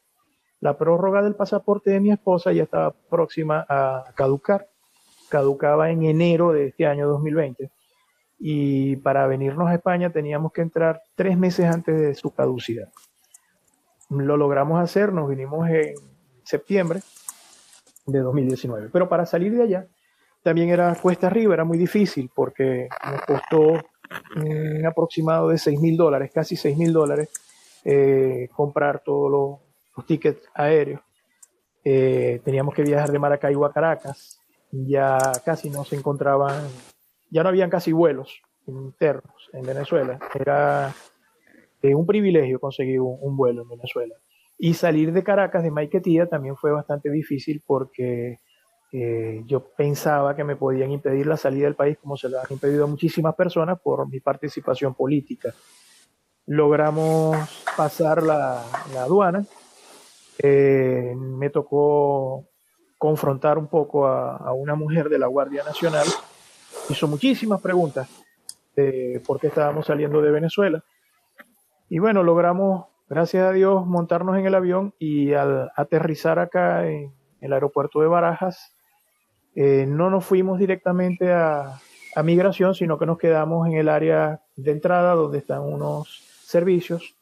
[0.61, 4.68] La prórroga del pasaporte de mi esposa ya estaba próxima a caducar
[5.29, 7.69] caducaba en enero de este año 2020
[8.39, 12.89] y para venirnos a España teníamos que entrar tres meses antes de su caducidad.
[14.09, 15.93] Lo logramos hacer, nos vinimos en
[16.43, 17.01] septiembre
[18.05, 19.87] de 2019, pero para salir de allá
[20.41, 23.83] también era cuesta arriba, era muy difícil porque nos costó
[24.37, 27.29] un aproximado de 6 mil dólares, casi 6 mil dólares,
[27.83, 31.01] eh, comprar todos los, tickets aéreos.
[31.83, 34.38] Eh, teníamos que viajar de Maracaibo a Caracas,
[34.71, 36.67] ya casi no se encontraban,
[37.29, 40.19] ya no habían casi vuelos internos en Venezuela.
[40.33, 40.93] Era
[41.81, 44.15] eh, un privilegio conseguir un, vuelo en Venezuela.
[44.57, 48.39] Y salir de Caracas, de Maiquetía, también fue bastante difícil porque
[48.91, 52.47] eh, yo pensaba que me podían impedir la salida del país como se lo han
[52.49, 55.53] impedido a muchísimas personas por mi participación política.
[56.45, 57.37] Logramos
[57.77, 58.63] pasar la,
[58.97, 59.45] aduana.
[60.41, 62.48] Eh, me tocó
[62.99, 66.05] confrontar un poco a, una mujer de la Guardia Nacional.
[66.89, 68.09] Hizo muchísimas preguntas
[68.75, 70.83] de por qué estábamos saliendo de Venezuela.
[71.87, 77.13] Y bueno, logramos, gracias a Dios, montarnos en el avión y al aterrizar acá en
[77.39, 78.75] el aeropuerto de Barajas,
[79.55, 81.79] eh, no nos fuimos directamente a,
[82.15, 87.15] a migración, sino que nos quedamos en el área de entrada donde están unos servicios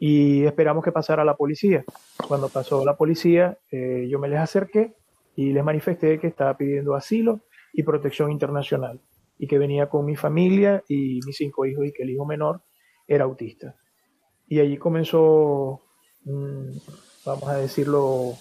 [0.00, 1.84] y esperamos que pasara la policía.
[2.28, 4.94] Cuando pasó la policía, eh, yo me les acerqué
[5.34, 7.40] y les manifesté que estaba pidiendo asilo
[7.72, 9.00] y protección internacional
[9.38, 12.62] y que venía con mi familia y mis cinco hijos y que el hijo menor
[13.06, 13.76] era autista.
[14.48, 15.82] Y allí comenzó,
[16.24, 18.34] vamos a decirlo,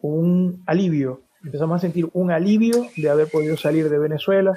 [0.00, 1.22] un alivio.
[1.44, 4.56] Empezamos a sentir un alivio de haber podido salir de Venezuela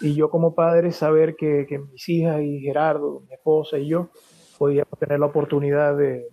[0.00, 4.10] y yo como padre saber que, que mis hijas y Gerardo, mi esposa y yo
[4.60, 6.28] podíamos tener la oportunidad de,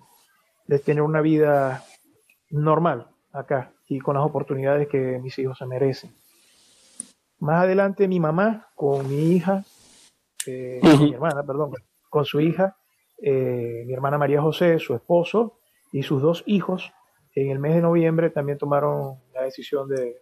[0.84, 1.86] tener una vida
[2.50, 6.12] normal acá y con las oportunidades que mis hijos se merecen.
[7.40, 9.64] Más adelante mi mamá con mi hija,
[10.46, 11.72] eh, mi hermana, perdón,
[12.10, 12.76] con su hija,
[13.24, 15.60] eh, mi hermana María José, su esposo
[15.94, 16.92] y sus dos hijos,
[17.34, 20.18] en el mes de noviembre también tomaron la decisión de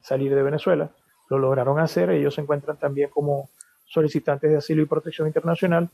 [0.00, 0.92] salir de Venezuela.
[1.28, 3.50] Lo lograron hacer, ellos se encuentran también como
[3.84, 5.90] solicitantes de asilo y protección internacional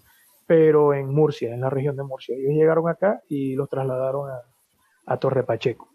[0.46, 2.36] pero en Murcia, en la región de Murcia.
[2.36, 4.30] Ellos llegaron acá y los trasladaron
[5.06, 5.90] a, Torre Pacheco.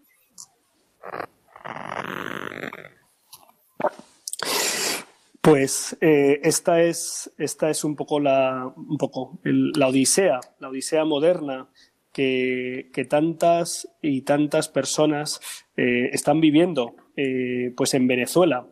[5.42, 11.06] Pues eh, esta, es, esta es un poco la, un poco la odisea, la odisea
[11.06, 11.70] moderna
[12.14, 15.40] que, tantas y tantas personas
[15.78, 18.68] eh, están viviendo eh, pues en Venezuela.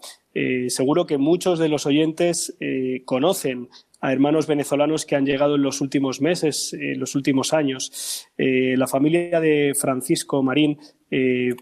[0.67, 2.55] seguro que muchos de los oyentes
[3.05, 8.27] conocen a hermanos venezolanos que han llegado en los últimos meses, en los últimos años.
[8.37, 10.77] la familia de Francisco Marín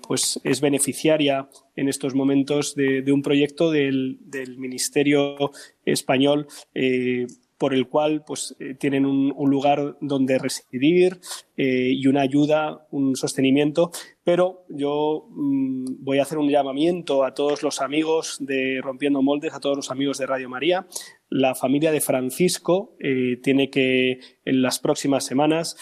[0.08, 4.20] pues es beneficiaria en estos momentos de, un proyecto del,
[4.58, 5.52] Ministerio
[5.86, 6.48] Español
[7.58, 11.20] por el cual pues, eh, tienen un, lugar donde residir
[11.56, 13.92] eh, y una ayuda, un sostenimiento.
[14.24, 19.54] Pero yo mm, voy a hacer un llamamiento a todos los amigos de Rompiendo Moldes,
[19.54, 20.86] a todos los amigos de Radio María.
[21.38, 25.76] La familia de Francisco eh, tiene que en las próximas semanas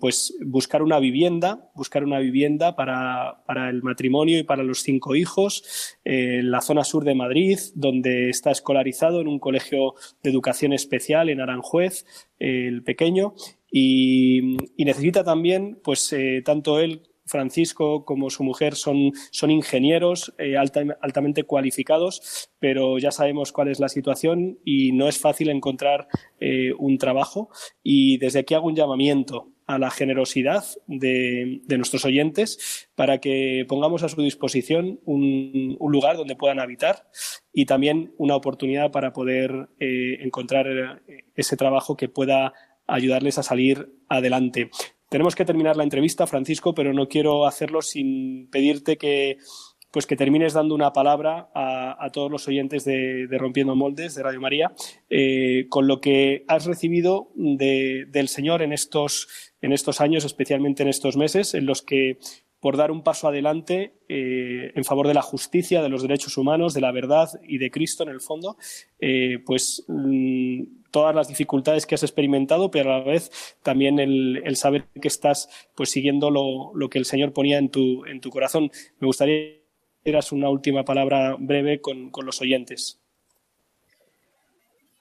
[0.00, 5.14] pues buscar una vivienda, buscar una vivienda para, para el matrimonio y para los cinco
[5.14, 10.72] hijos en la zona sur de Madrid, donde está escolarizado en un colegio de educación
[10.72, 12.04] especial en Aranjuez,
[12.40, 13.34] el pequeño,
[13.70, 20.56] y, necesita también, pues, eh, tanto él Francisco como su mujer son, son ingenieros eh,
[20.56, 26.08] altamente cualificados, pero ya sabemos cuál es la situación y no es fácil encontrar
[26.40, 27.50] eh, un trabajo.
[27.82, 34.02] Y desde aquí hago un llamamiento a la generosidad de, nuestros oyentes para que pongamos
[34.02, 37.06] a su disposición un, lugar donde puedan habitar
[37.52, 41.02] y también una oportunidad para poder encontrar
[41.34, 42.54] ese trabajo que pueda
[42.88, 44.70] ayudarles a salir adelante.
[45.08, 49.38] Tenemos que terminar la entrevista, Francisco, pero no quiero hacerlo sin pedirte que,
[49.90, 54.40] pues que termines dando una palabra a, todos los oyentes de, Rompiendo Moldes, de Radio
[54.40, 54.72] María,
[55.08, 59.28] eh, con lo que has recibido del Señor en estos,
[59.62, 62.18] en estos años, especialmente en estos meses, en los que
[62.60, 66.74] por dar un paso adelante eh, en favor de la justicia, de los derechos humanos,
[66.74, 68.56] de la verdad y de Cristo en el fondo,
[68.98, 74.56] eh, pues mm, todas las dificultades que has experimentado, pero a la vez también el,
[74.56, 78.70] saber que estás pues siguiendo lo, que el Señor ponía en tu, en tu corazón.
[78.98, 79.64] Me gustaría que
[80.04, 83.00] dieras una última palabra breve con, los oyentes.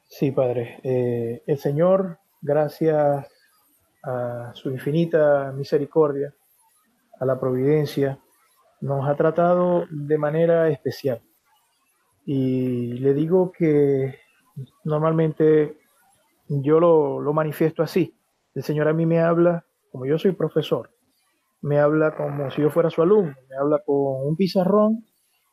[0.10, 0.80] Sí, Padre.
[0.84, 3.28] Eh, el Señor, gracias
[4.04, 6.34] a su infinita misericordia,
[7.20, 8.20] a la providencia,
[8.82, 11.22] nos ha tratado de manera especial.
[12.26, 14.20] Y le digo que
[14.84, 15.78] normalmente
[16.48, 18.16] yo lo, manifiesto así.
[18.56, 20.90] El Señor a mí me habla, como yo soy profesor,
[21.62, 25.06] me habla como si yo fuera su alumno, me habla con un pizarrón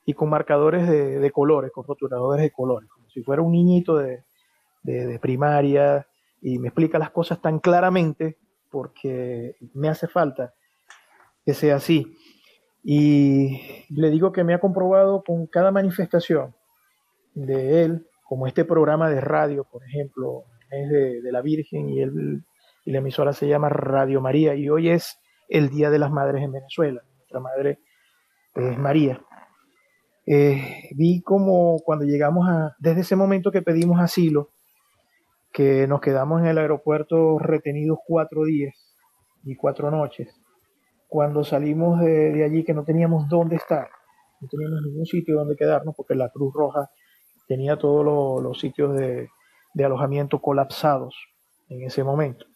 [0.06, 4.24] y con marcadores de, colores, con rotuladores de colores, como si fuera un niñito de,
[4.82, 6.06] de, primaria
[6.42, 8.38] y me explica las cosas tan claramente
[8.70, 10.54] porque me hace falta
[11.44, 12.16] que sea así.
[12.82, 16.54] Y le digo que me ha comprobado con cada manifestación
[17.34, 22.42] de él, como este programa de radio, por ejemplo, es de, la Virgen y, el,
[22.84, 26.42] y la emisora se llama Radio María y hoy es el Día de las Madres
[26.42, 27.02] en Venezuela.
[27.16, 27.78] Nuestra madre
[28.54, 29.20] es María.
[30.26, 34.48] Eh, vi como cuando llegamos a, desde ese momento que pedimos asilo,
[35.52, 38.74] que nos quedamos en el aeropuerto retenidos cuatro días
[39.44, 40.34] y cuatro noches,
[41.08, 43.88] cuando salimos de, allí que no teníamos dónde estar,
[44.40, 46.90] no teníamos ningún sitio donde quedarnos porque la Cruz Roja
[47.46, 49.28] tenía todos los, sitios de,
[49.84, 51.14] alojamiento colapsados
[51.68, 52.46] en ese momento,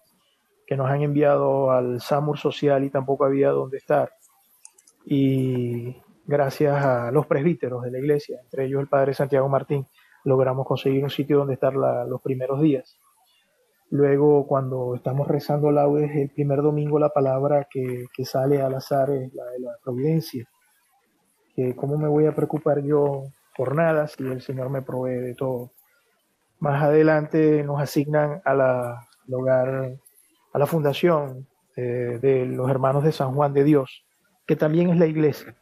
[0.66, 4.12] que nos han enviado al SAMUR social y tampoco había dónde estar.
[5.05, 5.96] Y
[6.27, 9.87] gracias a los presbíteros de la iglesia, entre ellos el padre Santiago Martín,
[10.24, 12.98] logramos conseguir un sitio donde estar los primeros días.
[13.90, 19.33] Luego, cuando estamos rezando laudes, el primer domingo la palabra que, sale al azar es
[19.33, 20.46] la de la providencia.
[21.57, 23.24] Que cómo me voy a preocupar yo
[23.58, 25.72] por nada si el Señor me provee de todo.
[26.60, 28.60] Más adelante nos asignan al
[29.32, 29.98] hogar,
[30.52, 34.04] a la fundación eh, de los hermanos de San Juan de Dios,
[34.46, 35.56] que también es la iglesia.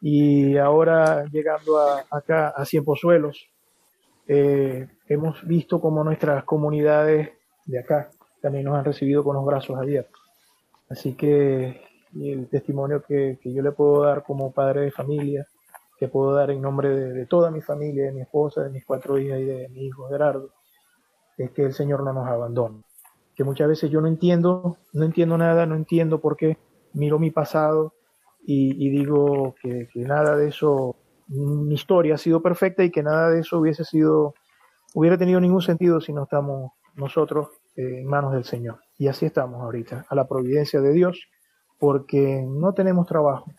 [0.00, 3.48] Y ahora llegando a, acá a Cienpozuelos,
[4.28, 7.30] eh, hemos visto como nuestras comunidades
[7.64, 10.22] de acá también nos han recibido con los brazos abiertos.
[10.88, 11.82] Así que
[12.14, 15.46] el testimonio que, yo le puedo dar como padre de familia,
[15.98, 19.18] que puedo dar en nombre de, toda mi familia, de mi esposa, de mis cuatro
[19.18, 20.50] hijas y de mi hijo Gerardo,
[21.38, 22.82] es que el Señor no nos abandona.
[23.34, 26.58] Que muchas veces yo no entiendo, no entiendo nada, no entiendo por qué,
[26.92, 27.92] miro mi pasado
[28.46, 30.96] y, digo que, que nada de eso
[31.28, 34.34] mi historia ha sido perfecta y que nada de eso hubiese sido,
[34.94, 38.80] hubiera tenido ningún sentido si no estamos nosotros eh, en manos del Señor.
[38.98, 41.28] Y así estamos ahorita, a la providencia de Dios,
[41.78, 43.50] porque no tenemos trabajo,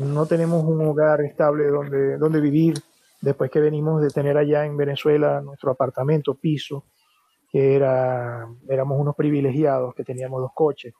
[0.00, 2.74] no tenemos un hogar estable donde, donde vivir
[3.20, 6.84] después que venimos de tener allá en Venezuela nuestro apartamento, piso,
[7.50, 10.94] que era, éramos unos privilegiados, que teníamos dos coches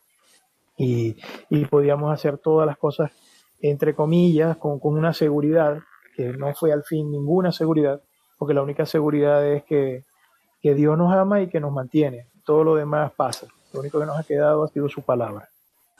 [0.76, 1.16] y,
[1.48, 3.10] y podíamos hacer todas las cosas
[3.62, 5.78] entre comillas, con, con, una seguridad
[6.16, 8.00] que no fue al fin ninguna seguridad,
[8.38, 10.04] porque la única seguridad es que
[10.60, 12.28] que Dios nos ama y que nos mantiene.
[12.44, 13.46] Todo lo demás pasa.
[13.72, 15.48] Lo único que nos ha quedado ha sido su palabra.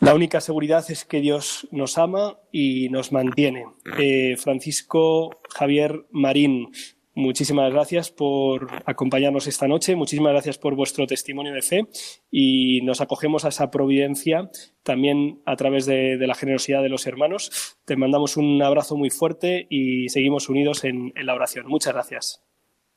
[0.00, 3.66] La única seguridad es que Dios nos ama y nos mantiene.
[3.98, 6.70] Eh, Francisco Javier Marín,
[7.14, 11.86] muchísimas gracias por acompañarnos esta noche, muchísimas gracias por vuestro testimonio de fe
[12.30, 14.50] y nos acogemos a esa providencia
[14.82, 17.76] también a través de, la generosidad de los hermanos.
[17.84, 21.66] Te mandamos un abrazo muy fuerte y seguimos unidos en, en la oración.
[21.66, 22.42] Muchas gracias.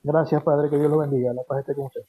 [0.03, 1.33] Gracias, Padre, que Dios lo bendiga.
[1.33, 2.01] La paz esté con usted.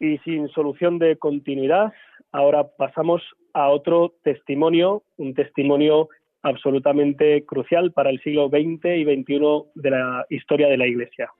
[0.00, 1.92] Y sin solución de continuidad,
[2.32, 3.22] ahora pasamos
[3.52, 6.08] a otro testimonio, un testimonio
[6.42, 9.40] absolutamente crucial para el siglo XX y XXI
[9.74, 11.30] de la historia de la Iglesia.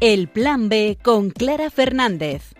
[0.00, 2.52] El Plan B con Clara Fernández.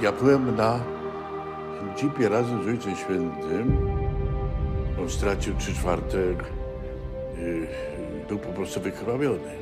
[0.00, 0.80] Ja byłem na
[2.02, 3.78] jeepie razem z Ojcem Świętym.
[5.00, 6.18] On stracił trzy czwarte,
[8.28, 9.52] był po prostu wykrwawiony.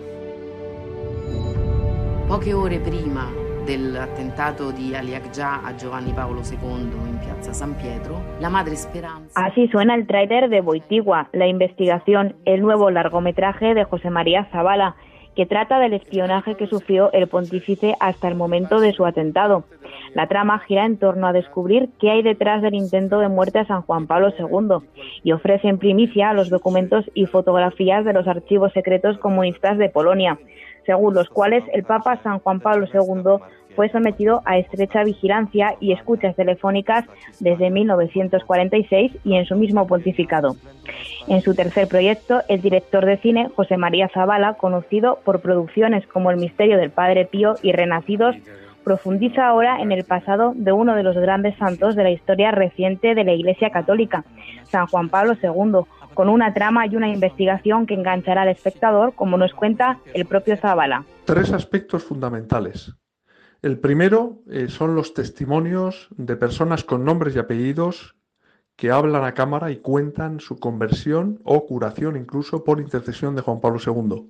[2.28, 3.30] Poche ore prima
[3.66, 9.41] dell'attentato di Ali Akja a Giovanni Paolo II in piazza San Pietro, la madre Speranza.
[9.41, 14.97] Así suena el tráiler de Boitigua, la investigación, el nuevo largometraje de José María Zavala,
[15.37, 19.64] que trata del espionaje que sufrió el pontífice hasta el momento de su atentado.
[20.14, 23.66] La trama gira en torno a descubrir qué hay detrás del intento de muerte a
[23.66, 24.89] San Juan Pablo II
[25.22, 30.39] y ofrece en primicia los documentos y fotografías de los archivos secretos comunistas de Polonia,
[30.87, 33.43] según los cuales el Papa San Juan Pablo II
[33.76, 37.04] fue sometido a estrecha vigilancia y escuchas telefónicas
[37.38, 40.56] desde 1946 y en su mismo pontificado.
[41.28, 46.30] En su tercer proyecto, el director de cine José María Zavala, conocido por producciones como
[46.30, 48.34] El misterio del Padre Pío y Renacidos,
[48.82, 53.14] profundiza ahora en el pasado de uno de los grandes santos de la historia reciente
[53.16, 54.24] de la Iglesia Católica,
[54.62, 59.36] San Juan Pablo II, con una trama y una investigación que enganchará al espectador, como
[59.36, 61.04] nos cuenta el propio Zavala.
[61.24, 62.94] Tres aspectos fundamentales.
[63.62, 68.16] El primero eh, son los testimonios de personas con nombres y apellidos
[68.76, 73.61] que hablan a cámara y cuentan su conversión o curación incluso por intercesión de Juan
[73.61, 74.26] Pablo II.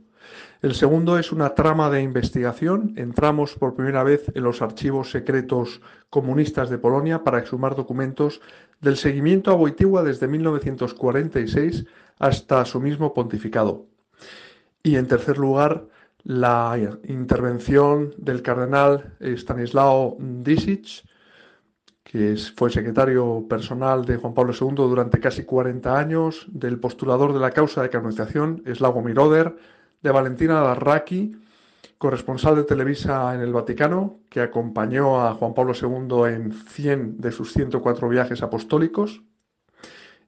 [0.62, 2.94] El segundo es una trama de investigación.
[2.96, 8.40] Entramos por primera vez en los archivos secretos comunistas de Polonia para exhumar documentos
[8.80, 11.86] del seguimiento a Wojtyła desde 1946
[12.18, 13.86] hasta su mismo pontificado.
[14.82, 15.88] Y en tercer lugar,
[16.26, 21.04] la intervención del cardenal Stanislao Disic,
[22.02, 27.38] que fue secretario personal de Juan Pablo II durante casi 40 años, del postulador de
[27.38, 29.56] la causa de canonización, Slavo Miroder,
[30.02, 31.36] de Valentina Darraki,
[31.96, 37.30] corresponsal de Televisa en el Vaticano, que acompañó a Juan Pablo II en 100 de
[37.30, 39.22] sus 104 viajes apostólicos,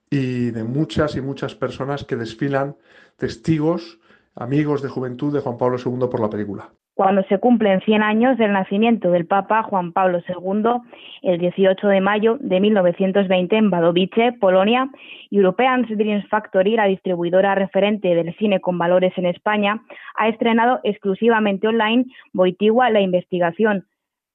[0.08, 2.76] y de muchas y muchas personas que desfilan
[3.16, 3.98] testigos,
[4.38, 8.38] amigos de juventud de Juan Pablo II por la película cuando se cumplen 100 años
[8.38, 10.82] del nacimiento del Papa Juan Pablo II,
[11.22, 14.90] el 18 de mayo de 1920 en Wadowice, Polonia,
[15.30, 19.80] European Dreams Factory, la distribuidora referente del cine con valores en España,
[20.16, 23.86] ha estrenado exclusivamente online Boitigua la investigación.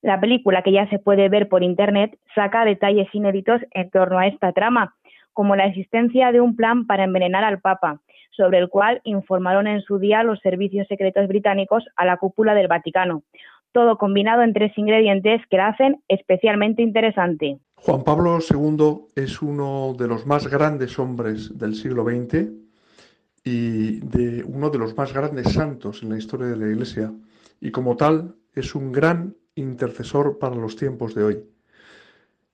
[0.01, 4.27] La película, que ya se puede ver por internet, saca detalles inéditos en torno a
[4.27, 4.95] esta trama,
[5.33, 7.99] como la existencia de un plan para envenenar al Papa,
[8.35, 12.67] sobre el cual informaron en su día los servicios secretos británicos a la cúpula del
[12.67, 13.23] Vaticano.
[13.71, 17.59] Todo combinado en tres ingredientes que la hacen especialmente interesante.
[17.75, 22.49] Juan Pablo II es uno de los más grandes hombres del siglo XX
[23.43, 27.11] y de uno de los más grandes santos en la historia de la Iglesia
[27.59, 31.43] y como tal es un gran intercesor para los tiempos de hoy.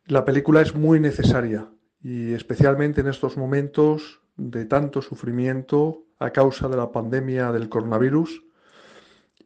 [0.05, 1.67] La película es muy necesaria
[2.01, 8.44] y especialmente en estos momentos de tanto sufrimiento a causa de la pandemia del coronavirus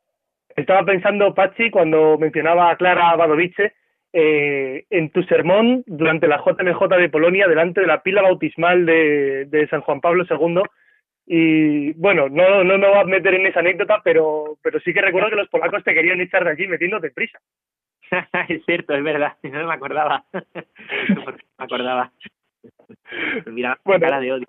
[0.55, 3.74] Estaba pensando, Pachi, cuando mencionaba a Clara Badovice,
[4.13, 9.43] eh, en tu sermón durante la JMJ de Polonia, delante de la pila bautismal de,
[9.49, 10.61] de San Juan Pablo II.
[11.28, 15.01] Y bueno, no, no me voy a meter en esa anécdota, pero, pero sí que
[15.01, 17.39] recuerdo que los polacos te querían echar de allí metiéndote prisa.
[18.49, 20.24] es cierto, es verdad, no me acordaba.
[20.34, 22.12] no me acordaba.
[23.45, 24.06] Mira, Bueno.
[24.06, 24.45] cara de odio.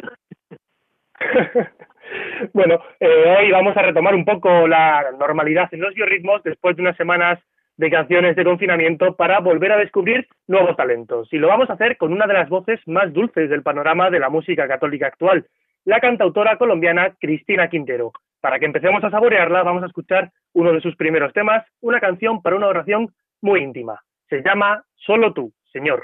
[2.52, 6.82] bueno, eh, hoy vamos a retomar un poco la normalidad en los biorritmos después de
[6.82, 7.38] unas semanas
[7.76, 11.30] de canciones de confinamiento para volver a descubrir nuevos talentos.
[11.32, 14.18] Y lo vamos a hacer con una de las voces más dulces del panorama de
[14.20, 15.46] la música católica actual,
[15.84, 18.12] la cantautora colombiana Cristina Quintero.
[18.40, 22.42] Para que empecemos a saborearla, vamos a escuchar uno de sus primeros temas, una canción
[22.42, 23.12] para una oración
[23.46, 24.02] muy íntima.
[24.28, 26.02] Se llama Solo tú, Señor.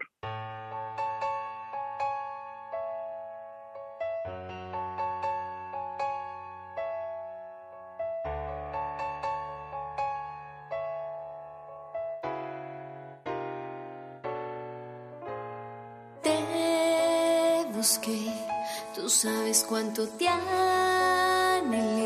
[16.22, 16.36] Te
[17.74, 18.20] busqué,
[18.94, 22.01] tú sabes cuánto te anhelé.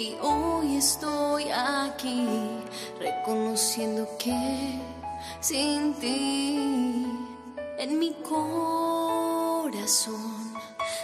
[0.00, 2.26] Y hoy estoy aquí
[2.98, 4.80] reconociendo que
[5.40, 7.04] sin ti
[7.76, 9.34] en mi corazón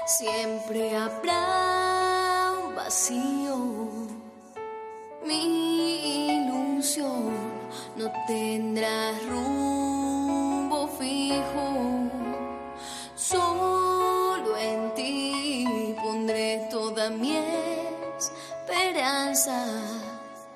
[0.06, 3.58] siempre habrá un vacío.
[5.26, 7.34] Mi ilusión
[7.96, 9.65] no tendrá rumbo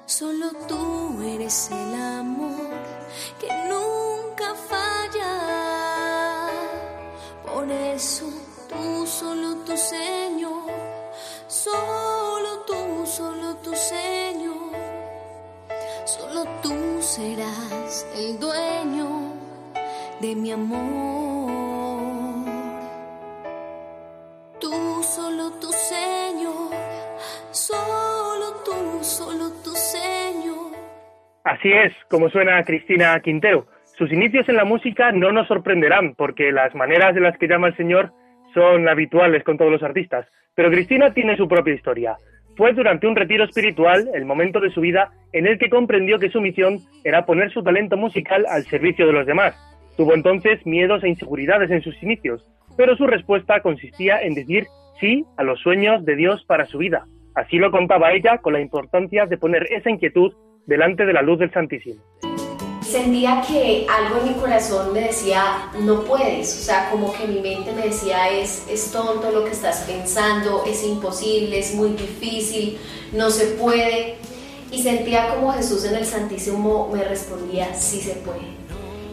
[0.07, 2.70] Solo tú eres el amor
[3.39, 6.49] que nunca falla.
[7.45, 8.24] Por eso
[8.70, 10.72] tú, solo tú, Señor.
[11.47, 14.72] Solo tú, solo tú, Señor.
[16.07, 19.35] Solo tú serás el dueño
[20.22, 21.39] de mi amor.
[31.61, 33.66] Así es, como suena Cristina Quintero.
[33.98, 37.66] Sus inicios en la música no nos sorprenderán, porque las maneras de las que llama
[37.66, 38.12] el Señor
[38.54, 40.26] son habituales con todos los artistas.
[40.54, 42.16] Pero Cristina tiene su propia historia.
[42.56, 46.30] Fue durante un retiro espiritual, el momento de su vida, en el que comprendió que
[46.30, 49.54] su misión era poner su talento musical al servicio de los demás.
[49.98, 52.42] Tuvo entonces miedos e inseguridades en sus inicios,
[52.78, 54.64] pero su respuesta consistía en decir
[54.98, 57.04] sí a los sueños de Dios para su vida.
[57.34, 60.32] Así lo contaba ella con la importancia de poner esa inquietud
[60.66, 62.02] delante de la luz del Santísimo.
[62.82, 67.40] Sentía que algo en mi corazón me decía, no puedes, o sea, como que mi
[67.40, 72.78] mente me decía, es, es tonto lo que estás pensando, es imposible, es muy difícil,
[73.12, 74.16] no se puede.
[74.72, 78.58] Y sentía como Jesús en el Santísimo me respondía, sí se puede.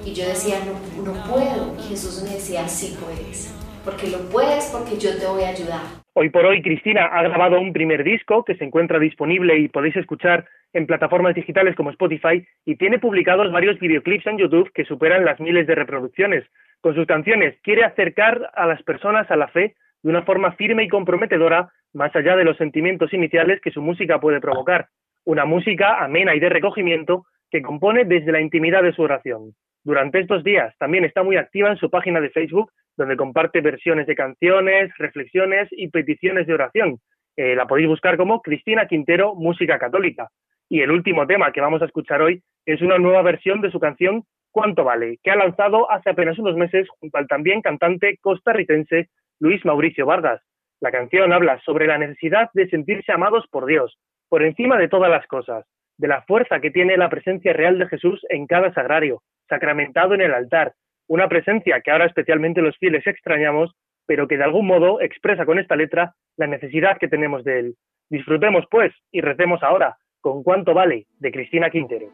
[0.05, 1.75] Y yo decía, no, no puedo.
[1.79, 3.49] Y Jesús me decía, sí puedes,
[3.83, 6.06] porque lo puedes, porque yo te voy a ayudar.
[6.19, 9.97] Hoy por hoy Cristina ha grabado un primer disco que se encuentra disponible y podéis
[9.97, 15.25] escuchar en plataformas digitales como Spotify y tiene publicados varios videoclips en YouTube que superan
[15.25, 16.43] las miles de reproducciones.
[16.81, 20.85] Con sus canciones quiere acercar a las personas a la fe de una forma firme
[20.85, 24.87] y comprometedora, más allá de los sentimientos iniciales que su música puede provocar.
[25.23, 29.53] Una música amena y de recogimiento que compone desde la intimidad de su oración.
[29.87, 34.05] Durante estos días también está muy activa en su página de Facebook, donde comparte versiones
[34.05, 36.99] de canciones, reflexiones y peticiones de oración.
[37.37, 40.27] Eh, la podéis buscar como Cristina Quintero, Música Católica.
[40.67, 43.79] Y el último tema que vamos a escuchar hoy es una nueva versión de su
[43.79, 49.07] canción ¿Cuánto vale?, que ha lanzado hace apenas unos meses junto al también cantante costarricense
[49.39, 50.41] Luis Mauricio Vargas.
[50.81, 55.09] La canción habla sobre la necesidad de sentirse amados por Dios, por encima de todas
[55.09, 55.65] las cosas.
[55.97, 60.21] De la fuerza que tiene la presencia real de Jesús en cada sagrario, sacramentado en
[60.21, 60.73] el altar,
[61.07, 63.73] una presencia que ahora especialmente los fieles extrañamos,
[64.05, 67.75] pero que de algún modo expresa con esta letra la necesidad que tenemos de él.
[68.09, 72.07] Disfrutemos, pues, y recemos ahora con cuánto vale de Cristina Quintero.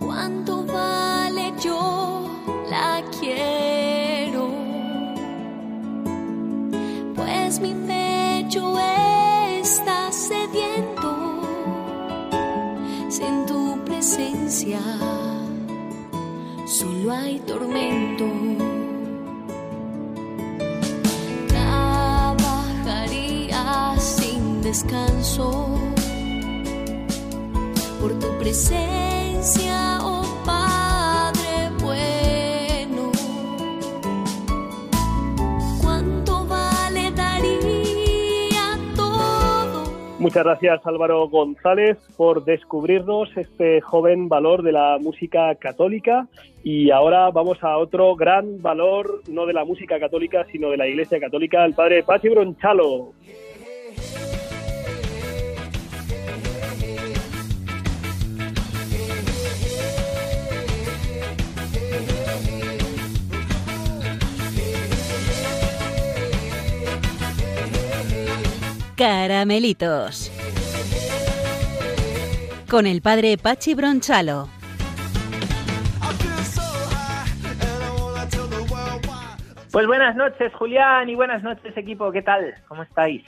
[0.00, 2.26] ¿Cuánto vale yo
[2.70, 4.48] la quiero?
[7.14, 8.78] Pues mi pecho
[9.60, 11.42] está sediento
[13.10, 14.80] sin tu presencia.
[16.66, 18.24] Solo hay tormento.
[24.74, 25.73] Descanso
[28.04, 33.10] por tu presencia, oh Padre bueno.
[35.82, 39.84] ¿Cuánto vale daría todo?
[40.18, 46.28] Muchas gracias Álvaro González por descubrirnos este joven valor de la música católica
[46.62, 50.86] y ahora vamos a otro gran valor, no de la música católica, sino de la
[50.86, 53.14] Iglesia Católica, el padre Pachi Bronchalo.
[68.96, 70.30] Caramelitos.
[72.70, 74.48] Con el padre Pachi Bronchalo.
[79.72, 82.12] Pues buenas noches, Julián, y buenas noches, equipo.
[82.12, 82.54] ¿Qué tal?
[82.68, 83.24] ¿Cómo estáis?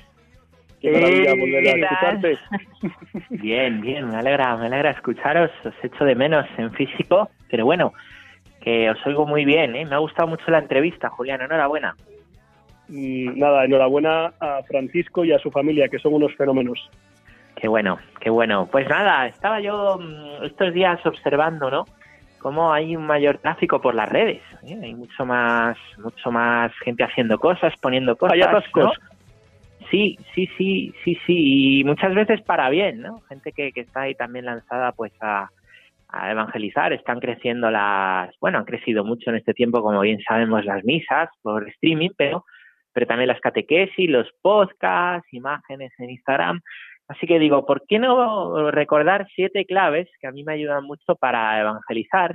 [0.80, 2.38] Qué maravilla volver a escucharte.
[3.30, 5.50] Bien, bien, me alegra, me alegra escucharos.
[5.64, 7.92] Os echo de menos en físico, pero bueno,
[8.60, 9.84] que os oigo muy bien, ¿eh?
[9.84, 11.40] Me ha gustado mucho la entrevista, Julián.
[11.40, 11.96] Enhorabuena.
[12.88, 16.90] Mm, nada, enhorabuena a Francisco y a su familia, que son unos fenómenos.
[17.56, 18.68] Qué bueno, qué bueno.
[18.70, 21.84] Pues nada, estaba yo mm, estos días observando, ¿no?
[22.38, 24.42] Cómo hay un mayor tráfico por las redes.
[24.62, 24.78] ¿eh?
[24.80, 28.34] Hay mucho más, mucho más gente haciendo cosas, poniendo cosas.
[28.34, 28.92] Hay atascos.
[29.90, 31.80] Sí, sí, sí, sí, sí.
[31.80, 33.20] Y muchas veces para bien, ¿no?
[33.28, 35.48] Gente que, que está ahí también lanzada, pues a,
[36.08, 36.92] a evangelizar.
[36.92, 41.28] Están creciendo las, bueno, han crecido mucho en este tiempo, como bien sabemos, las misas
[41.42, 42.44] por streaming, pero
[42.96, 46.62] pero también las catequesis, los podcasts, imágenes en Instagram.
[47.08, 51.14] Así que digo, ¿por qué no recordar siete claves que a mí me ayudan mucho
[51.14, 52.34] para evangelizar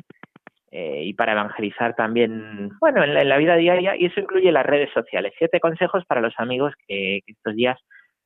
[0.69, 3.95] eh, y para evangelizar también, bueno, en la, vida diaria?
[3.95, 5.33] Y eso incluye las redes sociales.
[5.39, 7.79] Siete consejos para los amigos que, estos días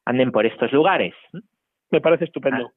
[0.04, 1.14] anden por estos lugares.
[1.90, 2.74] Me parece estupendo.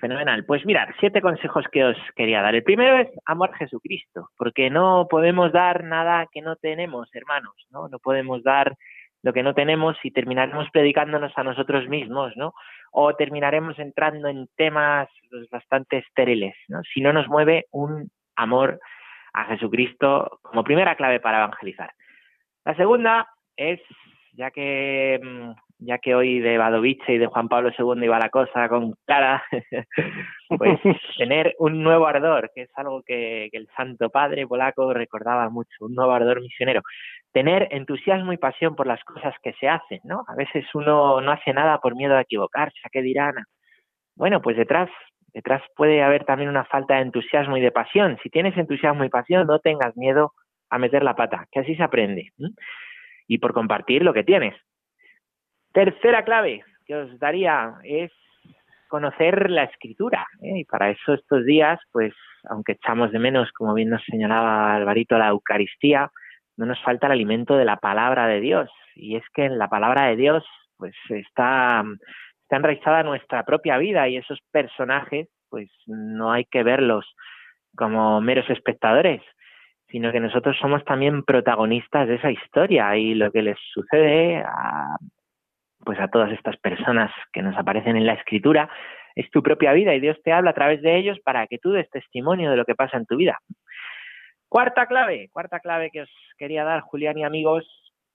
[0.00, 0.44] Fenomenal.
[0.44, 2.54] Pues mirad, siete consejos que os quería dar.
[2.54, 7.54] El primero es amor a Jesucristo, porque no podemos dar nada que no tenemos, hermanos,
[7.70, 7.88] ¿no?
[7.88, 8.76] No podemos dar
[9.22, 12.54] lo que no tenemos y terminaremos predicándonos a nosotros mismos, ¿no?
[12.92, 16.80] O terminaremos entrando en temas pues, bastante estériles, ¿no?
[16.94, 18.80] Si no nos mueve un amor
[19.34, 21.92] a Jesucristo como primera clave para evangelizar.
[22.64, 23.80] La segunda es,
[24.32, 28.28] ya que mm, ya que hoy de Badoviche y de Juan Pablo II iba la
[28.28, 29.42] cosa con cara,
[30.48, 30.78] pues
[31.18, 35.94] tener un nuevo ardor, que es algo que, el Santo Padre polaco recordaba mucho, un
[35.94, 36.82] nuevo ardor misionero.
[37.32, 40.24] Tener entusiasmo y pasión por las cosas que se hacen, ¿no?
[40.28, 43.34] A veces uno no hace nada por miedo a equivocarse, ¿a qué dirán?
[44.16, 44.90] Bueno, pues detrás,
[45.32, 48.18] detrás puede haber también una falta de entusiasmo y de pasión.
[48.22, 50.32] Si tienes entusiasmo y pasión, no tengas miedo
[50.68, 52.32] a meter la pata, que así se aprende.
[53.26, 54.54] Y por compartir lo que tienes,
[55.72, 58.10] Tercera clave que os daría es
[58.88, 60.26] conocer la escritura.
[60.42, 60.58] ¿eh?
[60.58, 62.12] Y para eso estos días, pues,
[62.48, 66.10] aunque echamos de menos, como bien nos señalaba Alvarito, la Eucaristía,
[66.56, 68.68] no nos falta el alimento de la palabra de Dios.
[68.96, 70.44] Y es que en la palabra de Dios,
[70.76, 71.84] pues, está,
[72.42, 77.06] está enraizada nuestra propia vida y esos personajes, pues, no hay que verlos
[77.76, 79.22] como meros espectadores,
[79.88, 84.96] sino que nosotros somos también protagonistas de esa historia y lo que les sucede a,
[85.84, 88.68] pues a todas estas personas que nos aparecen en la escritura,
[89.14, 91.72] es tu propia vida y Dios te habla a través de ellos para que tú
[91.72, 93.38] des testimonio de lo que pasa en tu vida.
[94.48, 97.66] Cuarta clave, cuarta clave que os quería dar, Julián y amigos,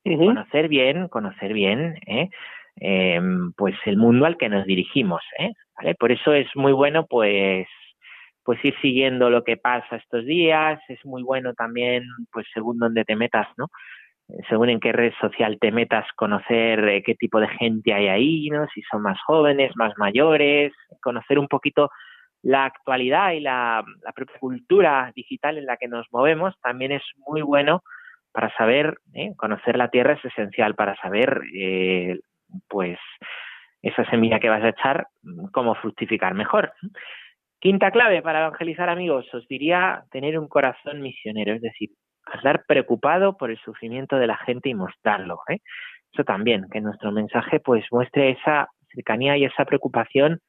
[0.03, 2.29] conocer bien, conocer bien, ¿eh?
[2.77, 5.51] Em, pues el mundo al que nos dirigimos, ¿eh?
[5.77, 5.95] ¿Vale?
[5.95, 7.67] Por eso es muy bueno, pues,
[8.43, 13.05] pues ir siguiendo lo que pasa estos días, es muy bueno también, pues según donde
[13.05, 13.67] te metas, ¿no?
[14.49, 18.49] Según en qué red social te metas, conocer eh, qué tipo de gente hay ahí,
[18.49, 18.67] ¿no?
[18.73, 21.91] Si son más jóvenes, más mayores, conocer un poquito
[22.41, 23.83] la actualidad y la,
[24.15, 27.81] propia cultura digital en la que nos movemos también es muy bueno
[28.31, 29.33] para saber, ¿eh?
[29.37, 32.19] conocer la tierra es esencial para saber, eh,
[32.67, 32.99] pues,
[33.81, 35.07] esa semilla que vas a echar,
[35.51, 36.73] cómo fructificar mejor.
[37.59, 41.89] Quinta clave para evangelizar amigos, os diría tener un corazón misionero, es decir,
[42.33, 45.39] estar preocupado por el sufrimiento de la gente y mostrarlo.
[45.49, 45.59] ¿eh?
[46.13, 50.39] Eso también, que nuestro mensaje pues muestre esa cercanía y esa preocupación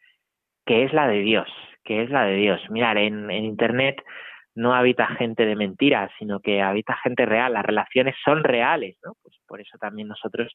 [0.64, 1.48] que es la de Dios,
[1.84, 2.60] que es la de Dios.
[2.70, 4.02] Mirar, en, Internet
[4.54, 9.12] no habita gente de mentiras, sino que habita gente real, las relaciones son reales, ¿no?
[9.22, 10.54] Pues por eso también nosotros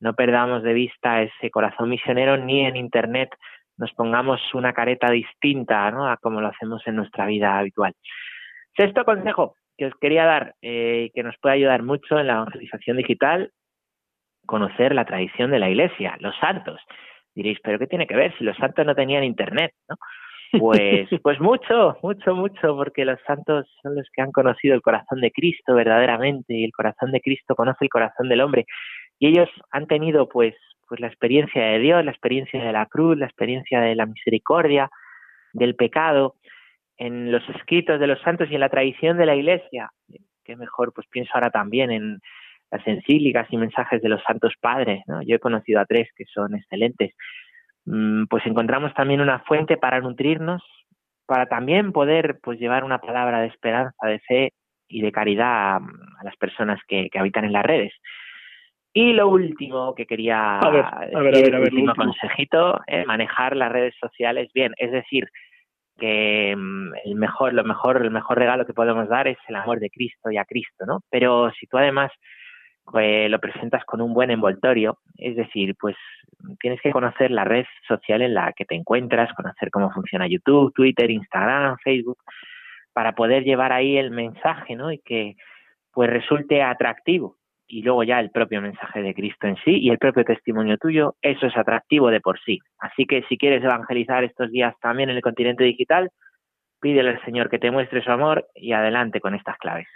[0.00, 3.30] no perdamos de vista ese corazón misionero ni en internet
[3.76, 6.08] nos pongamos una careta distinta, ¿no?
[6.08, 7.94] A como lo hacemos en nuestra vida habitual.
[8.76, 12.96] Sexto consejo que os quería dar, eh, que nos puede ayudar mucho en la evangelización
[12.96, 13.50] digital,
[14.46, 16.80] conocer la tradición de la Iglesia, los santos.
[17.34, 19.96] Diréis, pero ¿qué tiene que ver si los santos no tenían internet, ¿no?
[20.58, 25.20] Pues, pues mucho, mucho, mucho, porque los santos son los que han conocido el corazón
[25.20, 28.66] de Cristo verdaderamente y el corazón de Cristo conoce el corazón del hombre.
[29.18, 30.54] Y ellos han tenido pues,
[30.88, 34.90] pues la experiencia de Dios, la experiencia de la cruz, la experiencia de la misericordia,
[35.52, 36.34] del pecado,
[36.98, 39.90] en los escritos de los santos y en la tradición de la Iglesia.
[40.44, 42.20] Que mejor, pues pienso ahora también en
[42.70, 45.02] las encíclicas y mensajes de los santos padres.
[45.06, 45.22] ¿no?
[45.22, 47.14] Yo he conocido a tres que son excelentes
[47.86, 50.62] Mm, pues encontramos también una fuente para nutrirnos,
[51.26, 54.52] para también poder pues llevar una palabra de esperanza, de fe
[54.88, 55.80] y de caridad a,
[56.22, 57.92] las personas que, habitan en las redes.
[58.92, 63.56] Y lo último que quería a ver, a ver, a ver, último consejito, es manejar
[63.56, 65.28] las redes sociales bien, es decir,
[65.98, 69.80] que mm, el mejor, lo mejor, el mejor regalo que podemos dar es el amor
[69.80, 71.00] de Cristo y a Cristo, ¿no?
[71.10, 72.10] Pero si tú además
[72.84, 75.96] pues, lo presentas con un buen envoltorio, es decir, pues
[76.60, 80.72] tienes que conocer la red social en la que te encuentras, conocer cómo funciona YouTube,
[80.74, 82.18] Twitter, Instagram, Facebook,
[82.92, 84.92] para poder llevar ahí el mensaje, ¿no?
[84.92, 85.36] Y que
[85.92, 87.36] pues resulte atractivo.
[87.66, 91.16] Y luego ya el propio mensaje de Cristo en sí y el propio testimonio tuyo,
[91.22, 92.58] eso es atractivo de por sí.
[92.78, 96.10] Así que si quieres evangelizar estos días también en el continente digital,
[96.80, 99.88] pídele al Señor que te muestre su amor y adelante con estas claves.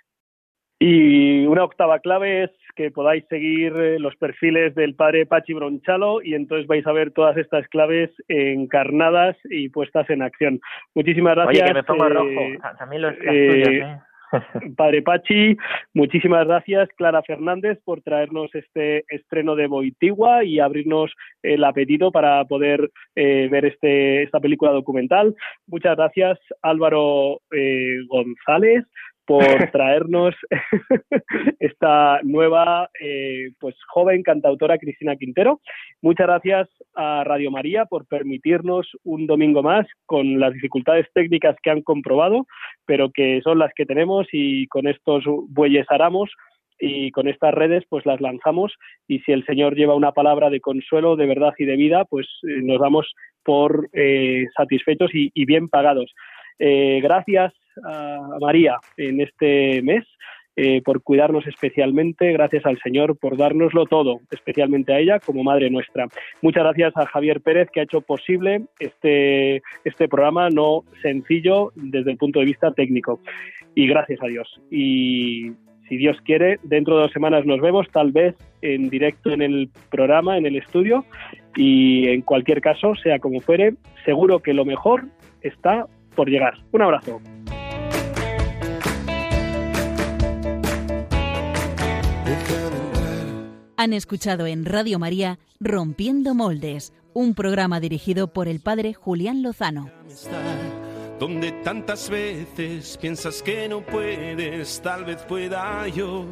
[0.80, 6.22] Y una octava clave es que podáis seguir eh, los perfiles del padre Pachi Bronchalo
[6.22, 10.60] y entonces vais a ver todas estas claves encarnadas y puestas en acción.
[10.94, 11.64] Muchísimas gracias.
[11.64, 12.76] Oye, que me pongo eh, rojo.
[12.78, 13.98] También los eh, ¿eh?
[14.76, 15.57] Padre Pachi,
[15.95, 21.12] muchísimas gracias Clara Fernández por traernos este estreno de Boitigua y abrirnos
[21.43, 25.35] el apetito para poder eh, ver este, esta película documental.
[25.66, 28.85] Muchas gracias Álvaro eh, González
[29.29, 30.35] por traernos
[31.61, 35.61] esta nueva eh, pues joven cantautora Cristina Quintero.
[36.01, 41.70] Muchas gracias a Radio María por permitirnos un domingo más con las dificultades técnicas que
[41.70, 42.47] han comprobado,
[42.87, 46.31] pero que son las que tenemos y con estos bueyes aramos
[46.81, 48.72] y con estas redes pues las lanzamos
[49.07, 52.26] y si el Señor lleva una palabra de consuelo, de verdad y de vida, pues
[52.45, 53.12] eh, nos damos
[53.45, 56.14] por eh, satisfechos y, y bien pagados.
[56.59, 57.53] Eh, gracias
[57.85, 60.05] a María en este mes
[60.61, 65.70] eh, por cuidarnos especialmente, gracias al Señor por dárnoslo todo, especialmente a ella como Madre
[65.70, 66.09] nuestra.
[66.43, 72.11] Muchas gracias a Javier Pérez que ha hecho posible este, este programa no sencillo desde
[72.11, 73.20] el punto de vista técnico.
[73.76, 74.61] Y gracias a Dios.
[74.68, 75.53] Y
[75.89, 79.70] si Dios quiere, dentro de dos semanas nos vemos, tal vez en directo en el
[79.91, 81.05] programa, en el estudio.
[81.55, 83.74] Y en cualquier caso, sea como fuere,
[84.05, 85.05] seguro que lo mejor
[85.41, 86.55] está por llegar.
[86.72, 87.20] Un abrazo.
[93.81, 99.89] Han escuchado en Radio María Rompiendo Moldes, un programa dirigido por el padre Julián Lozano.
[101.20, 106.26] Donde tantas veces piensas que no puedes, tal vez pueda yo.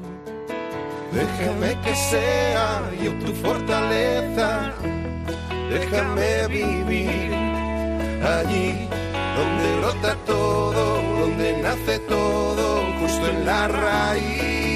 [1.13, 4.75] Déjame que sea yo tu fortaleza,
[5.71, 7.33] déjame vivir
[8.25, 8.89] allí
[9.37, 14.76] donde brota todo, donde nace todo, justo en la raíz,